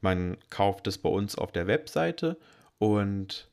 man 0.00 0.36
kauft 0.50 0.86
es 0.86 0.98
bei 0.98 1.08
uns 1.08 1.36
auf 1.36 1.52
der 1.52 1.66
Webseite 1.66 2.36
und 2.78 3.48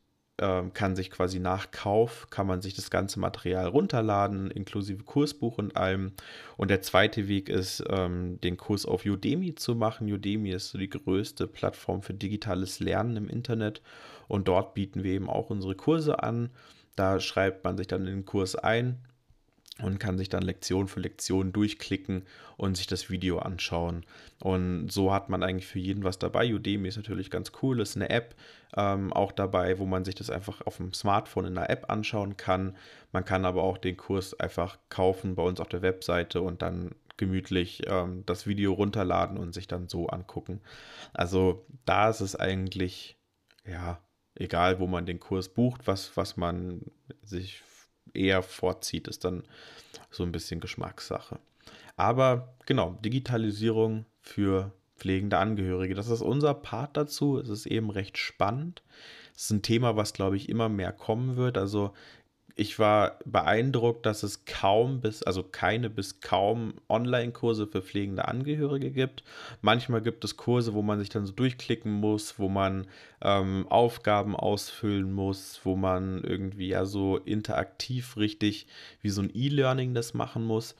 kann 0.74 0.95
sich 0.95 1.12
quasi 1.12 1.39
nach 1.39 1.71
Kauf, 1.71 2.27
kann 2.29 2.48
man 2.48 2.62
sich 2.62 2.74
das 2.74 2.89
ganze 2.89 3.19
Material 3.19 3.67
runterladen, 3.67 4.50
inklusive 4.50 5.03
Kursbuch 5.03 5.57
und 5.57 5.77
allem. 5.77 6.13
Und 6.57 6.69
der 6.69 6.81
zweite 6.81 7.27
Weg 7.27 7.50
ist, 7.50 7.83
ähm, 7.89 8.39
den 8.41 8.57
Kurs 8.57 8.86
auf 8.86 9.05
Udemy 9.05 9.55
zu 9.55 9.75
machen. 9.75 10.12
Udemy 10.12 10.51
ist 10.51 10.69
so 10.69 10.77
die 10.77 10.89
größte 10.89 11.48
Plattform 11.48 12.01
für 12.01 12.13
digitales 12.13 12.79
Lernen 12.79 13.17
im 13.17 13.29
Internet. 13.29 13.81
Und 14.27 14.48
dort 14.48 14.74
bieten 14.74 15.03
wir 15.03 15.12
eben 15.12 15.29
auch 15.29 15.50
unsere 15.50 15.75
Kurse 15.75 16.24
an. 16.24 16.50
Da 16.95 17.19
schreibt 17.19 17.63
man 17.63 17.77
sich 17.77 17.88
dann 17.88 18.01
in 18.01 18.13
den 18.13 18.25
Kurs 18.25 18.55
ein 18.55 19.00
und 19.81 20.00
kann 20.00 20.17
sich 20.17 20.29
dann 20.29 20.43
Lektion 20.43 20.88
für 20.88 21.00
Lektion 21.00 21.53
durchklicken 21.53 22.23
und 22.57 22.77
sich 22.77 22.88
das 22.88 23.09
Video 23.09 23.39
anschauen. 23.39 24.05
Und 24.39 24.91
so 24.91 25.13
hat 25.13 25.29
man 25.29 25.43
eigentlich 25.43 25.67
für 25.67 25.79
jeden 25.79 26.03
was 26.03 26.19
dabei. 26.19 26.53
Udemy 26.53 26.88
ist 26.88 26.97
natürlich 26.97 27.29
ganz 27.29 27.51
cool, 27.61 27.79
ist 27.79 27.95
eine 27.95 28.09
App 28.09 28.35
ähm, 28.75 29.11
auch 29.13 29.31
dabei, 29.31 29.79
wo 29.79 29.85
man 29.85 30.05
sich 30.05 30.15
das 30.15 30.29
einfach 30.29 30.61
auf 30.65 30.77
dem 30.77 30.93
Smartphone 30.93 31.45
in 31.45 31.57
einer 31.57 31.69
App 31.69 31.89
anschauen 31.89 32.38
kann. 32.38 32.75
Man 33.11 33.25
kann 33.25 33.45
aber 33.45 33.63
auch 33.63 33.77
den 33.77 33.97
Kurs 33.97 34.39
einfach 34.39 34.77
kaufen 34.89 35.35
bei 35.35 35.43
uns 35.43 35.59
auf 35.59 35.69
der 35.69 35.81
Webseite 35.81 36.41
und 36.41 36.61
dann 36.61 36.95
gemütlich 37.17 37.83
ähm, 37.88 38.23
das 38.25 38.47
Video 38.47 38.73
runterladen 38.73 39.38
und 39.38 39.53
sich 39.53 39.67
dann 39.67 39.88
so 39.88 40.07
angucken. 40.07 40.61
Also 41.13 41.65
da 41.85 42.09
ist 42.09 42.21
es 42.21 42.35
eigentlich, 42.35 43.17
ja, 43.65 44.01
egal, 44.35 44.79
wo 44.79 44.88
man 44.88 45.05
den 45.05 45.19
Kurs 45.19 45.50
bucht, 45.50 45.88
was, 45.88 46.15
was 46.17 46.38
man 46.38 46.81
sich 47.21 47.61
eher 48.13 48.44
vorzieht, 48.44 49.08
ist 49.08 49.25
dann 49.25 49.44
so 50.10 50.24
ein 50.24 50.32
bisschen 50.32 50.60
Geschmackssache. 50.60 51.39
Aber 51.98 52.56
genau, 52.65 52.98
Digitalisierung 53.03 54.06
für 54.22 54.72
pflegende 54.98 55.38
Angehörige, 55.38 55.96
das 55.96 56.10
ist 56.10 56.22
unser 56.22 56.53
Part 56.53 56.96
dazu. 56.96 57.39
Es 57.39 57.50
ist 57.50 57.65
eben 57.65 57.89
recht 57.89 58.18
spannend. 58.18 58.84
Es 59.36 59.46
ist 59.46 59.51
ein 59.51 59.62
Thema, 59.62 59.96
was, 59.96 60.13
glaube 60.13 60.38
ich, 60.38 60.50
immer 60.50 60.70
mehr 60.70 60.91
kommen 60.91 61.36
wird. 61.38 61.58
Also 61.58 61.94
ich 62.55 62.79
war 62.79 63.20
beeindruckt, 63.25 64.05
dass 64.05 64.24
es 64.24 64.46
kaum 64.46 65.01
bis, 65.01 65.24
also 65.24 65.43
keine 65.43 65.89
bis 65.89 66.20
kaum 66.20 66.74
Online-Kurse 66.89 67.67
für 67.67 67.81
pflegende 67.81 68.27
Angehörige 68.27 68.91
gibt. 68.91 69.24
Manchmal 69.62 70.01
gibt 70.01 70.24
es 70.24 70.38
Kurse, 70.38 70.74
wo 70.74 70.81
man 70.81 71.00
sich 71.00 71.10
dann 71.10 71.25
so 71.25 71.34
durchklicken 71.34 71.91
muss, 71.91 72.39
wo 72.39 72.50
man 72.50 72.88
ähm, 73.22 73.67
Aufgaben 73.70 74.36
ausfüllen 74.36 75.12
muss, 75.12 75.62
wo 75.63 75.75
man 75.75 76.24
irgendwie 76.24 76.67
ja 76.67 76.86
so 76.86 77.17
interaktiv 77.17 78.17
richtig 78.17 78.67
wie 79.01 79.10
so 79.10 79.22
ein 79.22 79.31
E-Learning 79.34 79.93
das 79.93 80.13
machen 80.13 80.43
muss. 80.43 80.75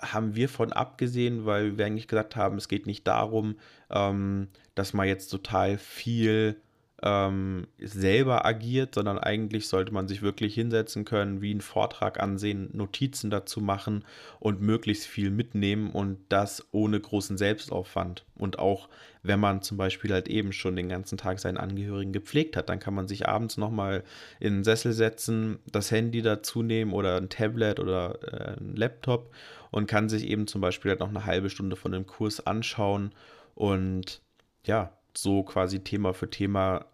Haben 0.00 0.34
wir 0.34 0.48
von 0.48 0.72
abgesehen, 0.72 1.46
weil 1.46 1.78
wir 1.78 1.86
eigentlich 1.86 2.08
gesagt 2.08 2.34
haben, 2.34 2.56
es 2.58 2.68
geht 2.68 2.86
nicht 2.86 3.06
darum, 3.06 3.56
ähm, 3.90 4.48
dass 4.74 4.92
man 4.92 5.06
jetzt 5.06 5.28
total 5.28 5.78
viel 5.78 6.56
ähm, 7.04 7.66
selber 7.78 8.46
agiert, 8.46 8.94
sondern 8.94 9.18
eigentlich 9.18 9.68
sollte 9.68 9.92
man 9.92 10.08
sich 10.08 10.22
wirklich 10.22 10.54
hinsetzen 10.54 11.04
können, 11.04 11.42
wie 11.42 11.50
einen 11.50 11.60
Vortrag 11.60 12.18
ansehen, 12.18 12.70
Notizen 12.72 13.28
dazu 13.28 13.60
machen 13.60 14.06
und 14.40 14.62
möglichst 14.62 15.06
viel 15.06 15.30
mitnehmen 15.30 15.90
und 15.90 16.18
das 16.30 16.66
ohne 16.72 16.98
großen 16.98 17.36
Selbstaufwand. 17.36 18.24
Und 18.36 18.58
auch 18.58 18.88
wenn 19.22 19.38
man 19.38 19.60
zum 19.60 19.76
Beispiel 19.76 20.14
halt 20.14 20.28
eben 20.28 20.54
schon 20.54 20.76
den 20.76 20.88
ganzen 20.88 21.18
Tag 21.18 21.40
seinen 21.40 21.58
Angehörigen 21.58 22.14
gepflegt 22.14 22.56
hat, 22.56 22.70
dann 22.70 22.80
kann 22.80 22.94
man 22.94 23.06
sich 23.06 23.28
abends 23.28 23.58
nochmal 23.58 24.02
in 24.40 24.54
den 24.54 24.64
Sessel 24.64 24.94
setzen, 24.94 25.58
das 25.70 25.90
Handy 25.90 26.22
dazu 26.22 26.62
nehmen 26.62 26.94
oder 26.94 27.18
ein 27.18 27.28
Tablet 27.28 27.80
oder 27.80 28.18
äh, 28.22 28.56
ein 28.58 28.76
Laptop 28.76 29.30
und 29.70 29.86
kann 29.86 30.08
sich 30.08 30.26
eben 30.26 30.46
zum 30.46 30.62
Beispiel 30.62 30.92
halt 30.92 31.00
noch 31.00 31.10
eine 31.10 31.26
halbe 31.26 31.50
Stunde 31.50 31.76
von 31.76 31.92
dem 31.92 32.06
Kurs 32.06 32.46
anschauen 32.46 33.12
und 33.54 34.22
ja, 34.64 34.96
so 35.14 35.42
quasi 35.42 35.80
Thema 35.80 36.14
für 36.14 36.30
Thema 36.30 36.86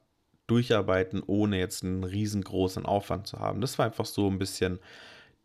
durcharbeiten, 0.50 1.23
ohne 1.25 1.59
jetzt 1.59 1.85
einen 1.85 2.04
riesengroßen 2.04 2.85
Aufwand 2.85 3.26
zu 3.26 3.38
haben. 3.38 3.61
Das 3.61 3.78
war 3.78 3.87
einfach 3.87 4.07
so 4.07 4.28
ein 4.28 4.38
bisschen 4.38 4.80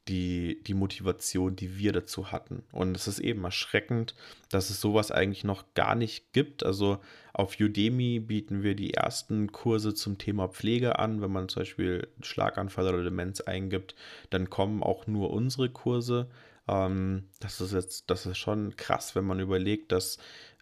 die, 0.07 0.61
die 0.63 0.73
Motivation, 0.73 1.55
die 1.55 1.77
wir 1.77 1.91
dazu 1.91 2.31
hatten. 2.31 2.63
Und 2.71 2.95
es 2.95 3.07
ist 3.07 3.19
eben 3.19 3.43
erschreckend, 3.43 4.15
dass 4.49 4.69
es 4.69 4.79
sowas 4.79 5.11
eigentlich 5.11 5.43
noch 5.43 5.73
gar 5.73 5.95
nicht 5.95 6.31
gibt. 6.31 6.63
Also 6.63 6.99
auf 7.33 7.59
Udemy 7.59 8.19
bieten 8.19 8.61
wir 8.61 8.75
die 8.75 8.93
ersten 8.93 9.51
Kurse 9.51 9.93
zum 9.93 10.17
Thema 10.17 10.47
Pflege 10.47 10.99
an. 10.99 11.21
Wenn 11.21 11.31
man 11.31 11.49
zum 11.49 11.61
Beispiel 11.61 12.07
Schlaganfall 12.21 12.87
oder 12.93 13.03
Demenz 13.03 13.41
eingibt, 13.41 13.95
dann 14.29 14.49
kommen 14.49 14.83
auch 14.83 15.07
nur 15.07 15.31
unsere 15.31 15.69
Kurse. 15.69 16.29
Ähm, 16.67 17.29
das 17.39 17.59
ist 17.61 17.73
jetzt, 17.73 18.09
das 18.09 18.27
ist 18.27 18.37
schon 18.37 18.75
krass, 18.75 19.15
wenn 19.15 19.25
man 19.25 19.39
überlegt, 19.39 19.91
dass 19.91 20.19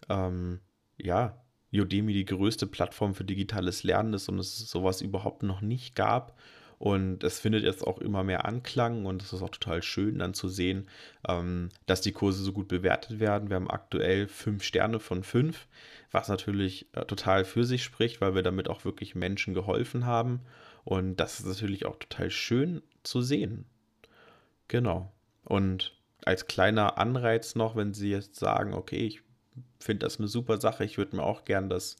ähm, 0.08 0.60
ja, 0.96 1.43
Udemy 1.80 2.12
die 2.12 2.24
größte 2.24 2.66
Plattform 2.66 3.14
für 3.14 3.24
digitales 3.24 3.82
Lernen 3.82 4.14
ist 4.14 4.28
und 4.28 4.38
es 4.38 4.58
sowas 4.58 5.00
überhaupt 5.00 5.42
noch 5.42 5.60
nicht 5.60 5.94
gab. 5.94 6.38
Und 6.78 7.22
es 7.24 7.38
findet 7.38 7.64
jetzt 7.64 7.86
auch 7.86 7.98
immer 7.98 8.24
mehr 8.24 8.44
Anklang 8.44 9.06
und 9.06 9.22
es 9.22 9.32
ist 9.32 9.42
auch 9.42 9.50
total 9.50 9.82
schön 9.82 10.18
dann 10.18 10.34
zu 10.34 10.48
sehen, 10.48 10.88
ähm, 11.26 11.68
dass 11.86 12.00
die 12.00 12.12
Kurse 12.12 12.42
so 12.42 12.52
gut 12.52 12.68
bewertet 12.68 13.20
werden. 13.20 13.48
Wir 13.48 13.56
haben 13.56 13.70
aktuell 13.70 14.26
fünf 14.28 14.64
Sterne 14.64 14.98
von 14.98 15.22
fünf, 15.22 15.66
was 16.10 16.28
natürlich 16.28 16.88
äh, 16.92 17.04
total 17.04 17.44
für 17.44 17.64
sich 17.64 17.82
spricht, 17.84 18.20
weil 18.20 18.34
wir 18.34 18.42
damit 18.42 18.68
auch 18.68 18.84
wirklich 18.84 19.14
Menschen 19.14 19.54
geholfen 19.54 20.04
haben. 20.04 20.40
Und 20.84 21.16
das 21.16 21.40
ist 21.40 21.46
natürlich 21.46 21.86
auch 21.86 21.96
total 21.96 22.30
schön 22.30 22.82
zu 23.02 23.22
sehen. 23.22 23.64
Genau. 24.68 25.12
Und 25.44 25.94
als 26.24 26.46
kleiner 26.46 26.98
Anreiz 26.98 27.54
noch, 27.54 27.76
wenn 27.76 27.94
Sie 27.94 28.10
jetzt 28.10 28.36
sagen, 28.36 28.74
okay, 28.74 29.06
ich 29.06 29.22
finde 29.80 30.06
das 30.06 30.18
eine 30.18 30.28
super 30.28 30.60
Sache. 30.60 30.84
Ich 30.84 30.98
würde 30.98 31.16
mir 31.16 31.22
auch 31.22 31.44
gern 31.44 31.68
das 31.68 31.96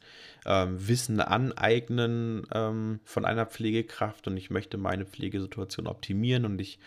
ähm, 0.46 0.88
Wissen 0.88 1.20
aneignen 1.20 2.46
ähm, 2.52 3.00
von 3.04 3.24
einer 3.24 3.46
Pflegekraft 3.46 4.26
und 4.26 4.36
ich 4.36 4.50
möchte 4.50 4.78
meine 4.78 5.04
Pflegesituation 5.04 5.86
optimieren 5.86 6.44
und 6.44 6.60
ich 6.60 6.78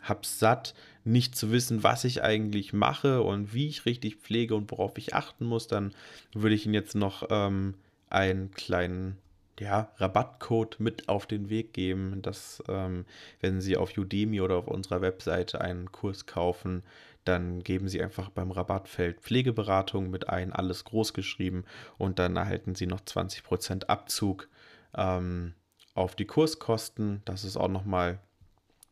habe 0.00 0.20
satt, 0.22 0.74
nicht 1.04 1.36
zu 1.36 1.50
wissen, 1.50 1.82
was 1.82 2.04
ich 2.04 2.22
eigentlich 2.22 2.72
mache 2.72 3.22
und 3.22 3.54
wie 3.54 3.68
ich 3.68 3.86
richtig 3.86 4.16
pflege 4.16 4.54
und 4.54 4.70
worauf 4.70 4.96
ich 4.98 5.14
achten 5.14 5.44
muss. 5.44 5.66
Dann 5.66 5.94
würde 6.34 6.54
ich 6.54 6.66
Ihnen 6.66 6.74
jetzt 6.74 6.94
noch 6.94 7.26
ähm, 7.30 7.74
einen 8.10 8.50
kleinen 8.52 9.16
ja, 9.58 9.90
Rabattcode 9.96 10.78
mit 10.78 11.08
auf 11.08 11.26
den 11.26 11.50
Weg 11.50 11.72
geben, 11.72 12.22
dass 12.22 12.62
ähm, 12.68 13.04
wenn 13.40 13.60
Sie 13.60 13.76
auf 13.76 13.96
Udemy 13.96 14.40
oder 14.40 14.56
auf 14.56 14.68
unserer 14.68 15.00
Webseite 15.00 15.60
einen 15.60 15.90
Kurs 15.90 16.26
kaufen, 16.26 16.82
dann 17.28 17.62
geben 17.62 17.88
Sie 17.88 18.02
einfach 18.02 18.30
beim 18.30 18.50
Rabattfeld 18.50 19.20
Pflegeberatung 19.20 20.10
mit 20.10 20.28
ein, 20.28 20.52
alles 20.52 20.84
groß 20.84 21.12
geschrieben 21.12 21.64
und 21.98 22.18
dann 22.18 22.36
erhalten 22.36 22.74
Sie 22.74 22.86
noch 22.86 23.00
20% 23.00 23.84
Abzug 23.84 24.48
ähm, 24.96 25.54
auf 25.94 26.16
die 26.16 26.24
Kurskosten. 26.24 27.20
Das 27.26 27.44
ist 27.44 27.56
auch 27.56 27.68
nochmal 27.68 28.18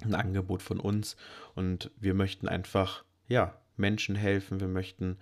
ein 0.03 0.15
Angebot 0.15 0.63
von 0.63 0.79
uns 0.79 1.17
und 1.55 1.91
wir 1.97 2.13
möchten 2.13 2.47
einfach, 2.47 3.05
ja, 3.27 3.59
Menschen 3.77 4.15
helfen, 4.15 4.61
wir 4.61 4.69
möchten 4.69 5.19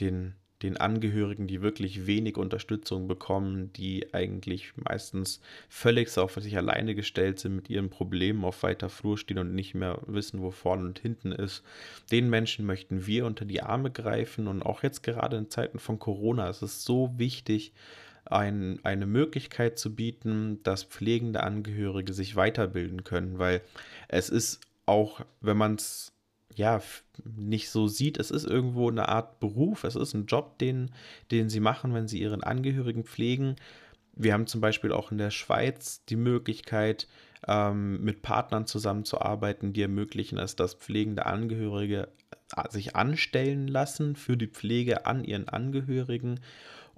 den 0.00 0.34
den 0.62 0.76
Angehörigen, 0.76 1.46
die 1.46 1.62
wirklich 1.62 2.06
wenig 2.06 2.36
Unterstützung 2.36 3.06
bekommen, 3.06 3.72
die 3.74 4.12
eigentlich 4.12 4.72
meistens 4.76 5.40
völlig 5.68 6.16
auf 6.18 6.34
sich 6.34 6.56
alleine 6.56 6.94
gestellt 6.94 7.38
sind, 7.38 7.54
mit 7.54 7.70
ihren 7.70 7.90
Problemen 7.90 8.44
auf 8.44 8.62
weiter 8.62 8.88
Flur 8.88 9.18
stehen 9.18 9.38
und 9.38 9.54
nicht 9.54 9.74
mehr 9.74 10.00
wissen, 10.06 10.40
wo 10.40 10.50
vorne 10.50 10.84
und 10.84 10.98
hinten 10.98 11.32
ist. 11.32 11.62
Den 12.10 12.28
Menschen 12.28 12.66
möchten 12.66 13.06
wir 13.06 13.26
unter 13.26 13.44
die 13.44 13.62
Arme 13.62 13.90
greifen 13.90 14.48
und 14.48 14.62
auch 14.62 14.82
jetzt 14.82 15.02
gerade 15.02 15.36
in 15.36 15.50
Zeiten 15.50 15.78
von 15.78 15.98
Corona 15.98 16.48
ist 16.48 16.62
es 16.62 16.84
so 16.84 17.12
wichtig, 17.16 17.72
ein, 18.24 18.80
eine 18.82 19.06
Möglichkeit 19.06 19.78
zu 19.78 19.94
bieten, 19.94 20.62
dass 20.62 20.84
pflegende 20.84 21.42
Angehörige 21.42 22.12
sich 22.12 22.36
weiterbilden 22.36 23.04
können, 23.04 23.38
weil 23.38 23.62
es 24.08 24.28
ist 24.28 24.60
auch, 24.86 25.20
wenn 25.40 25.56
man 25.56 25.76
es 25.76 26.12
ja, 26.54 26.80
nicht 27.24 27.70
so 27.70 27.86
sieht. 27.86 28.18
Es 28.18 28.30
ist 28.30 28.44
irgendwo 28.44 28.88
eine 28.88 29.08
Art 29.08 29.40
Beruf, 29.40 29.84
es 29.84 29.96
ist 29.96 30.14
ein 30.14 30.26
Job, 30.26 30.58
den, 30.58 30.90
den 31.30 31.48
sie 31.48 31.60
machen, 31.60 31.94
wenn 31.94 32.08
sie 32.08 32.20
ihren 32.20 32.42
Angehörigen 32.42 33.04
pflegen. 33.04 33.56
Wir 34.14 34.32
haben 34.32 34.46
zum 34.46 34.60
Beispiel 34.60 34.92
auch 34.92 35.12
in 35.12 35.18
der 35.18 35.30
Schweiz 35.30 36.04
die 36.06 36.16
Möglichkeit, 36.16 37.06
ähm, 37.46 38.02
mit 38.02 38.22
Partnern 38.22 38.66
zusammenzuarbeiten, 38.66 39.72
die 39.72 39.82
ermöglichen 39.82 40.38
es, 40.38 40.56
dass 40.56 40.74
pflegende 40.74 41.26
Angehörige 41.26 42.08
äh, 42.56 42.68
sich 42.70 42.96
anstellen 42.96 43.68
lassen 43.68 44.16
für 44.16 44.36
die 44.36 44.48
Pflege 44.48 45.06
an 45.06 45.22
ihren 45.24 45.48
Angehörigen 45.48 46.40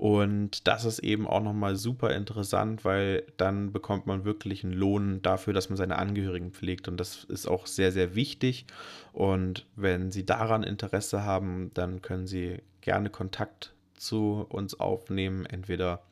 und 0.00 0.66
das 0.66 0.86
ist 0.86 1.00
eben 1.00 1.26
auch 1.26 1.42
nochmal 1.42 1.76
super 1.76 2.14
interessant, 2.14 2.86
weil 2.86 3.22
dann 3.36 3.70
bekommt 3.70 4.06
man 4.06 4.24
wirklich 4.24 4.64
einen 4.64 4.72
Lohn 4.72 5.20
dafür, 5.20 5.52
dass 5.52 5.68
man 5.68 5.76
seine 5.76 5.98
Angehörigen 5.98 6.52
pflegt. 6.52 6.88
Und 6.88 6.96
das 6.96 7.24
ist 7.24 7.46
auch 7.46 7.66
sehr, 7.66 7.92
sehr 7.92 8.14
wichtig. 8.14 8.64
Und 9.12 9.66
wenn 9.76 10.10
Sie 10.10 10.24
daran 10.24 10.62
Interesse 10.62 11.24
haben, 11.24 11.70
dann 11.74 12.00
können 12.00 12.26
Sie 12.26 12.62
gerne 12.80 13.10
Kontakt 13.10 13.74
zu 13.94 14.46
uns 14.48 14.80
aufnehmen, 14.80 15.44
entweder 15.44 16.02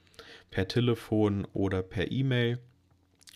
per 0.50 0.68
Telefon 0.68 1.46
oder 1.54 1.82
per 1.82 2.12
E-Mail. 2.12 2.58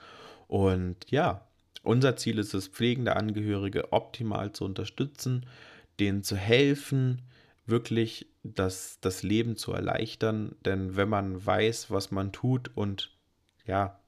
Und 0.49 1.11
ja, 1.11 1.47
unser 1.87 2.17
Ziel 2.17 2.39
ist 2.39 2.55
es, 2.55 2.69
pflegende 2.69 3.17
Angehörige 3.17 3.93
optimal 3.93 4.53
zu 4.53 4.65
unterstützen, 4.65 5.47
denen 6.01 6.23
zu 6.23 6.37
helfen, 6.37 7.23
wirklich 7.67 8.27
das, 8.43 8.99
das 9.01 9.23
Leben 9.23 9.57
zu 9.57 9.73
erleichtern. 9.73 10.55
Denn 10.65 10.97
wenn 10.97 11.09
man 11.09 11.45
weiß, 11.45 11.91
was 11.91 12.11
man 12.11 12.33
tut 12.33 12.71
und 12.75 13.11
ja, 13.67 13.99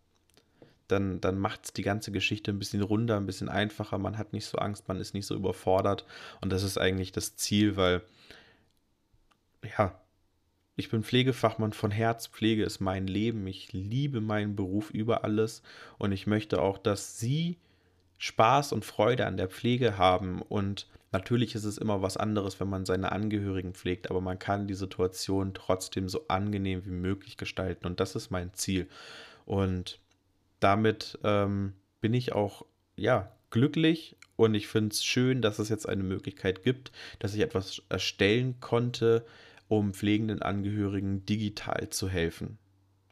dann, 0.87 1.21
dann 1.21 1.39
macht 1.39 1.67
es 1.67 1.73
die 1.73 1.83
ganze 1.83 2.13
Geschichte 2.13 2.51
ein 2.51 2.59
bisschen 2.59 2.83
runder, 2.83 3.17
ein 3.17 3.27
bisschen 3.27 3.49
einfacher. 3.49 3.99
Man 3.99 4.17
hat 4.17 4.33
nicht 4.33 4.47
so 4.47 4.59
Angst, 4.59 4.89
man 4.89 4.99
ist 4.99 5.15
nicht 5.15 5.27
so 5.27 5.35
überfordert. 5.35 6.07
Und 6.41 6.51
das 6.51 6.63
ist 6.63 6.79
eigentlich 6.79 7.13
das 7.13 7.37
Ziel, 7.37 7.77
weil, 7.77 8.03
ja, 9.79 10.01
ich 10.77 10.91
bin 10.91 11.03
Pflegefachmann 11.03 11.73
von 11.73 11.91
Herz. 11.91 12.29
Pflege 12.29 12.65
ist 12.65 12.81
mein 12.81 13.07
Leben. 13.07 13.47
Ich 13.47 13.73
liebe 13.73 14.21
meinen 14.21 14.57
Beruf 14.57 14.91
über 14.91 15.25
alles. 15.25 15.63
Und 15.99 16.13
ich 16.13 16.27
möchte 16.27 16.63
auch, 16.63 16.79
dass 16.79 17.19
Sie 17.19 17.59
Spaß 18.19 18.73
und 18.73 18.85
Freude 18.85 19.27
an 19.27 19.37
der 19.37 19.49
Pflege 19.49 19.97
haben. 19.97 20.43
Und 20.43 20.87
natürlich 21.13 21.55
ist 21.55 21.65
es 21.65 21.79
immer 21.79 22.03
was 22.03 22.17
anderes, 22.17 22.61
wenn 22.61 22.69
man 22.69 22.85
seine 22.85 23.13
Angehörigen 23.13 23.75
pflegt, 23.75 24.11
aber 24.11 24.21
man 24.21 24.39
kann 24.39 24.67
die 24.67 24.75
Situation 24.75 25.55
trotzdem 25.55 26.09
so 26.09 26.27
angenehm 26.29 26.85
wie 26.85 26.91
möglich 26.91 27.37
gestalten. 27.37 27.87
Und 27.87 28.01
das 28.01 28.15
ist 28.15 28.31
mein 28.31 28.53
Ziel. 28.55 28.89
Und 29.47 30.01
damit 30.61 31.19
ähm, 31.25 31.75
bin 32.01 32.13
ich 32.15 32.33
auch, 32.33 32.67
ja, 32.97 33.33
glücklich 33.51 34.17
und 34.37 34.55
ich 34.55 34.69
finde 34.69 34.93
es 34.93 35.05
schön, 35.05 35.41
dass 35.41 35.59
es 35.59 35.69
jetzt 35.69 35.89
eine 35.89 36.03
Möglichkeit 36.03 36.63
gibt, 36.63 36.93
dass 37.19 37.35
ich 37.35 37.41
etwas 37.41 37.83
erstellen 37.89 38.61
konnte, 38.61 39.25
um 39.69 39.95
pflegenden 39.95 40.43
Angehörigen 40.43 41.25
digital 41.25 41.89
zu 41.91 42.09
helfen. 42.09 42.59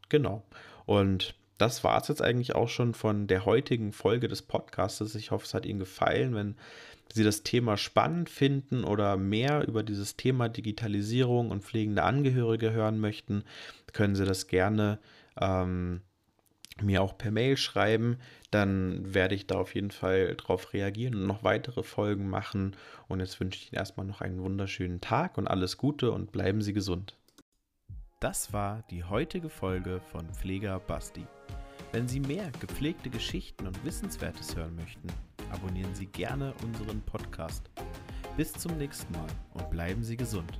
Genau. 0.08 0.44
Und 0.84 1.34
das 1.58 1.84
war 1.84 2.00
es 2.00 2.08
jetzt 2.08 2.22
eigentlich 2.22 2.54
auch 2.54 2.68
schon 2.68 2.94
von 2.94 3.26
der 3.26 3.44
heutigen 3.44 3.92
Folge 3.92 4.28
des 4.28 4.42
Podcasts. 4.42 5.14
Ich 5.14 5.30
hoffe, 5.30 5.46
es 5.46 5.54
hat 5.54 5.66
Ihnen 5.66 5.78
gefallen. 5.78 6.34
Wenn 6.34 6.56
Sie 7.12 7.24
das 7.24 7.42
Thema 7.42 7.76
spannend 7.76 8.28
finden 8.28 8.84
oder 8.84 9.16
mehr 9.16 9.66
über 9.66 9.82
dieses 9.82 10.16
Thema 10.16 10.48
Digitalisierung 10.48 11.50
und 11.50 11.64
pflegende 11.64 12.02
Angehörige 12.02 12.72
hören 12.72 12.98
möchten, 12.98 13.44
können 13.92 14.16
Sie 14.16 14.24
das 14.24 14.48
gerne 14.48 14.98
ähm, 15.40 16.02
mir 16.82 17.02
auch 17.02 17.16
per 17.16 17.30
Mail 17.30 17.56
schreiben. 17.56 18.18
Dann 18.50 19.14
werde 19.14 19.34
ich 19.34 19.46
da 19.46 19.56
auf 19.56 19.74
jeden 19.74 19.92
Fall 19.92 20.34
drauf 20.36 20.74
reagieren 20.74 21.14
und 21.14 21.26
noch 21.26 21.42
weitere 21.42 21.82
Folgen 21.82 22.28
machen. 22.28 22.76
Und 23.08 23.20
jetzt 23.20 23.40
wünsche 23.40 23.58
ich 23.58 23.72
Ihnen 23.72 23.78
erstmal 23.78 24.06
noch 24.06 24.20
einen 24.20 24.42
wunderschönen 24.42 25.00
Tag 25.00 25.38
und 25.38 25.48
alles 25.48 25.78
Gute 25.78 26.10
und 26.10 26.32
bleiben 26.32 26.60
Sie 26.60 26.74
gesund. 26.74 27.16
Das 28.20 28.52
war 28.52 28.82
die 28.90 29.04
heutige 29.04 29.48
Folge 29.48 30.00
von 30.12 30.32
Pfleger 30.34 30.80
Basti. 30.80 31.26
Wenn 31.92 32.08
Sie 32.08 32.20
mehr 32.20 32.50
gepflegte 32.60 33.10
Geschichten 33.10 33.66
und 33.66 33.84
Wissenswertes 33.84 34.54
hören 34.56 34.74
möchten, 34.76 35.08
abonnieren 35.50 35.94
Sie 35.94 36.06
gerne 36.06 36.52
unseren 36.64 37.00
Podcast. 37.02 37.70
Bis 38.36 38.52
zum 38.52 38.76
nächsten 38.76 39.12
Mal 39.12 39.28
und 39.54 39.70
bleiben 39.70 40.02
Sie 40.02 40.16
gesund. 40.16 40.58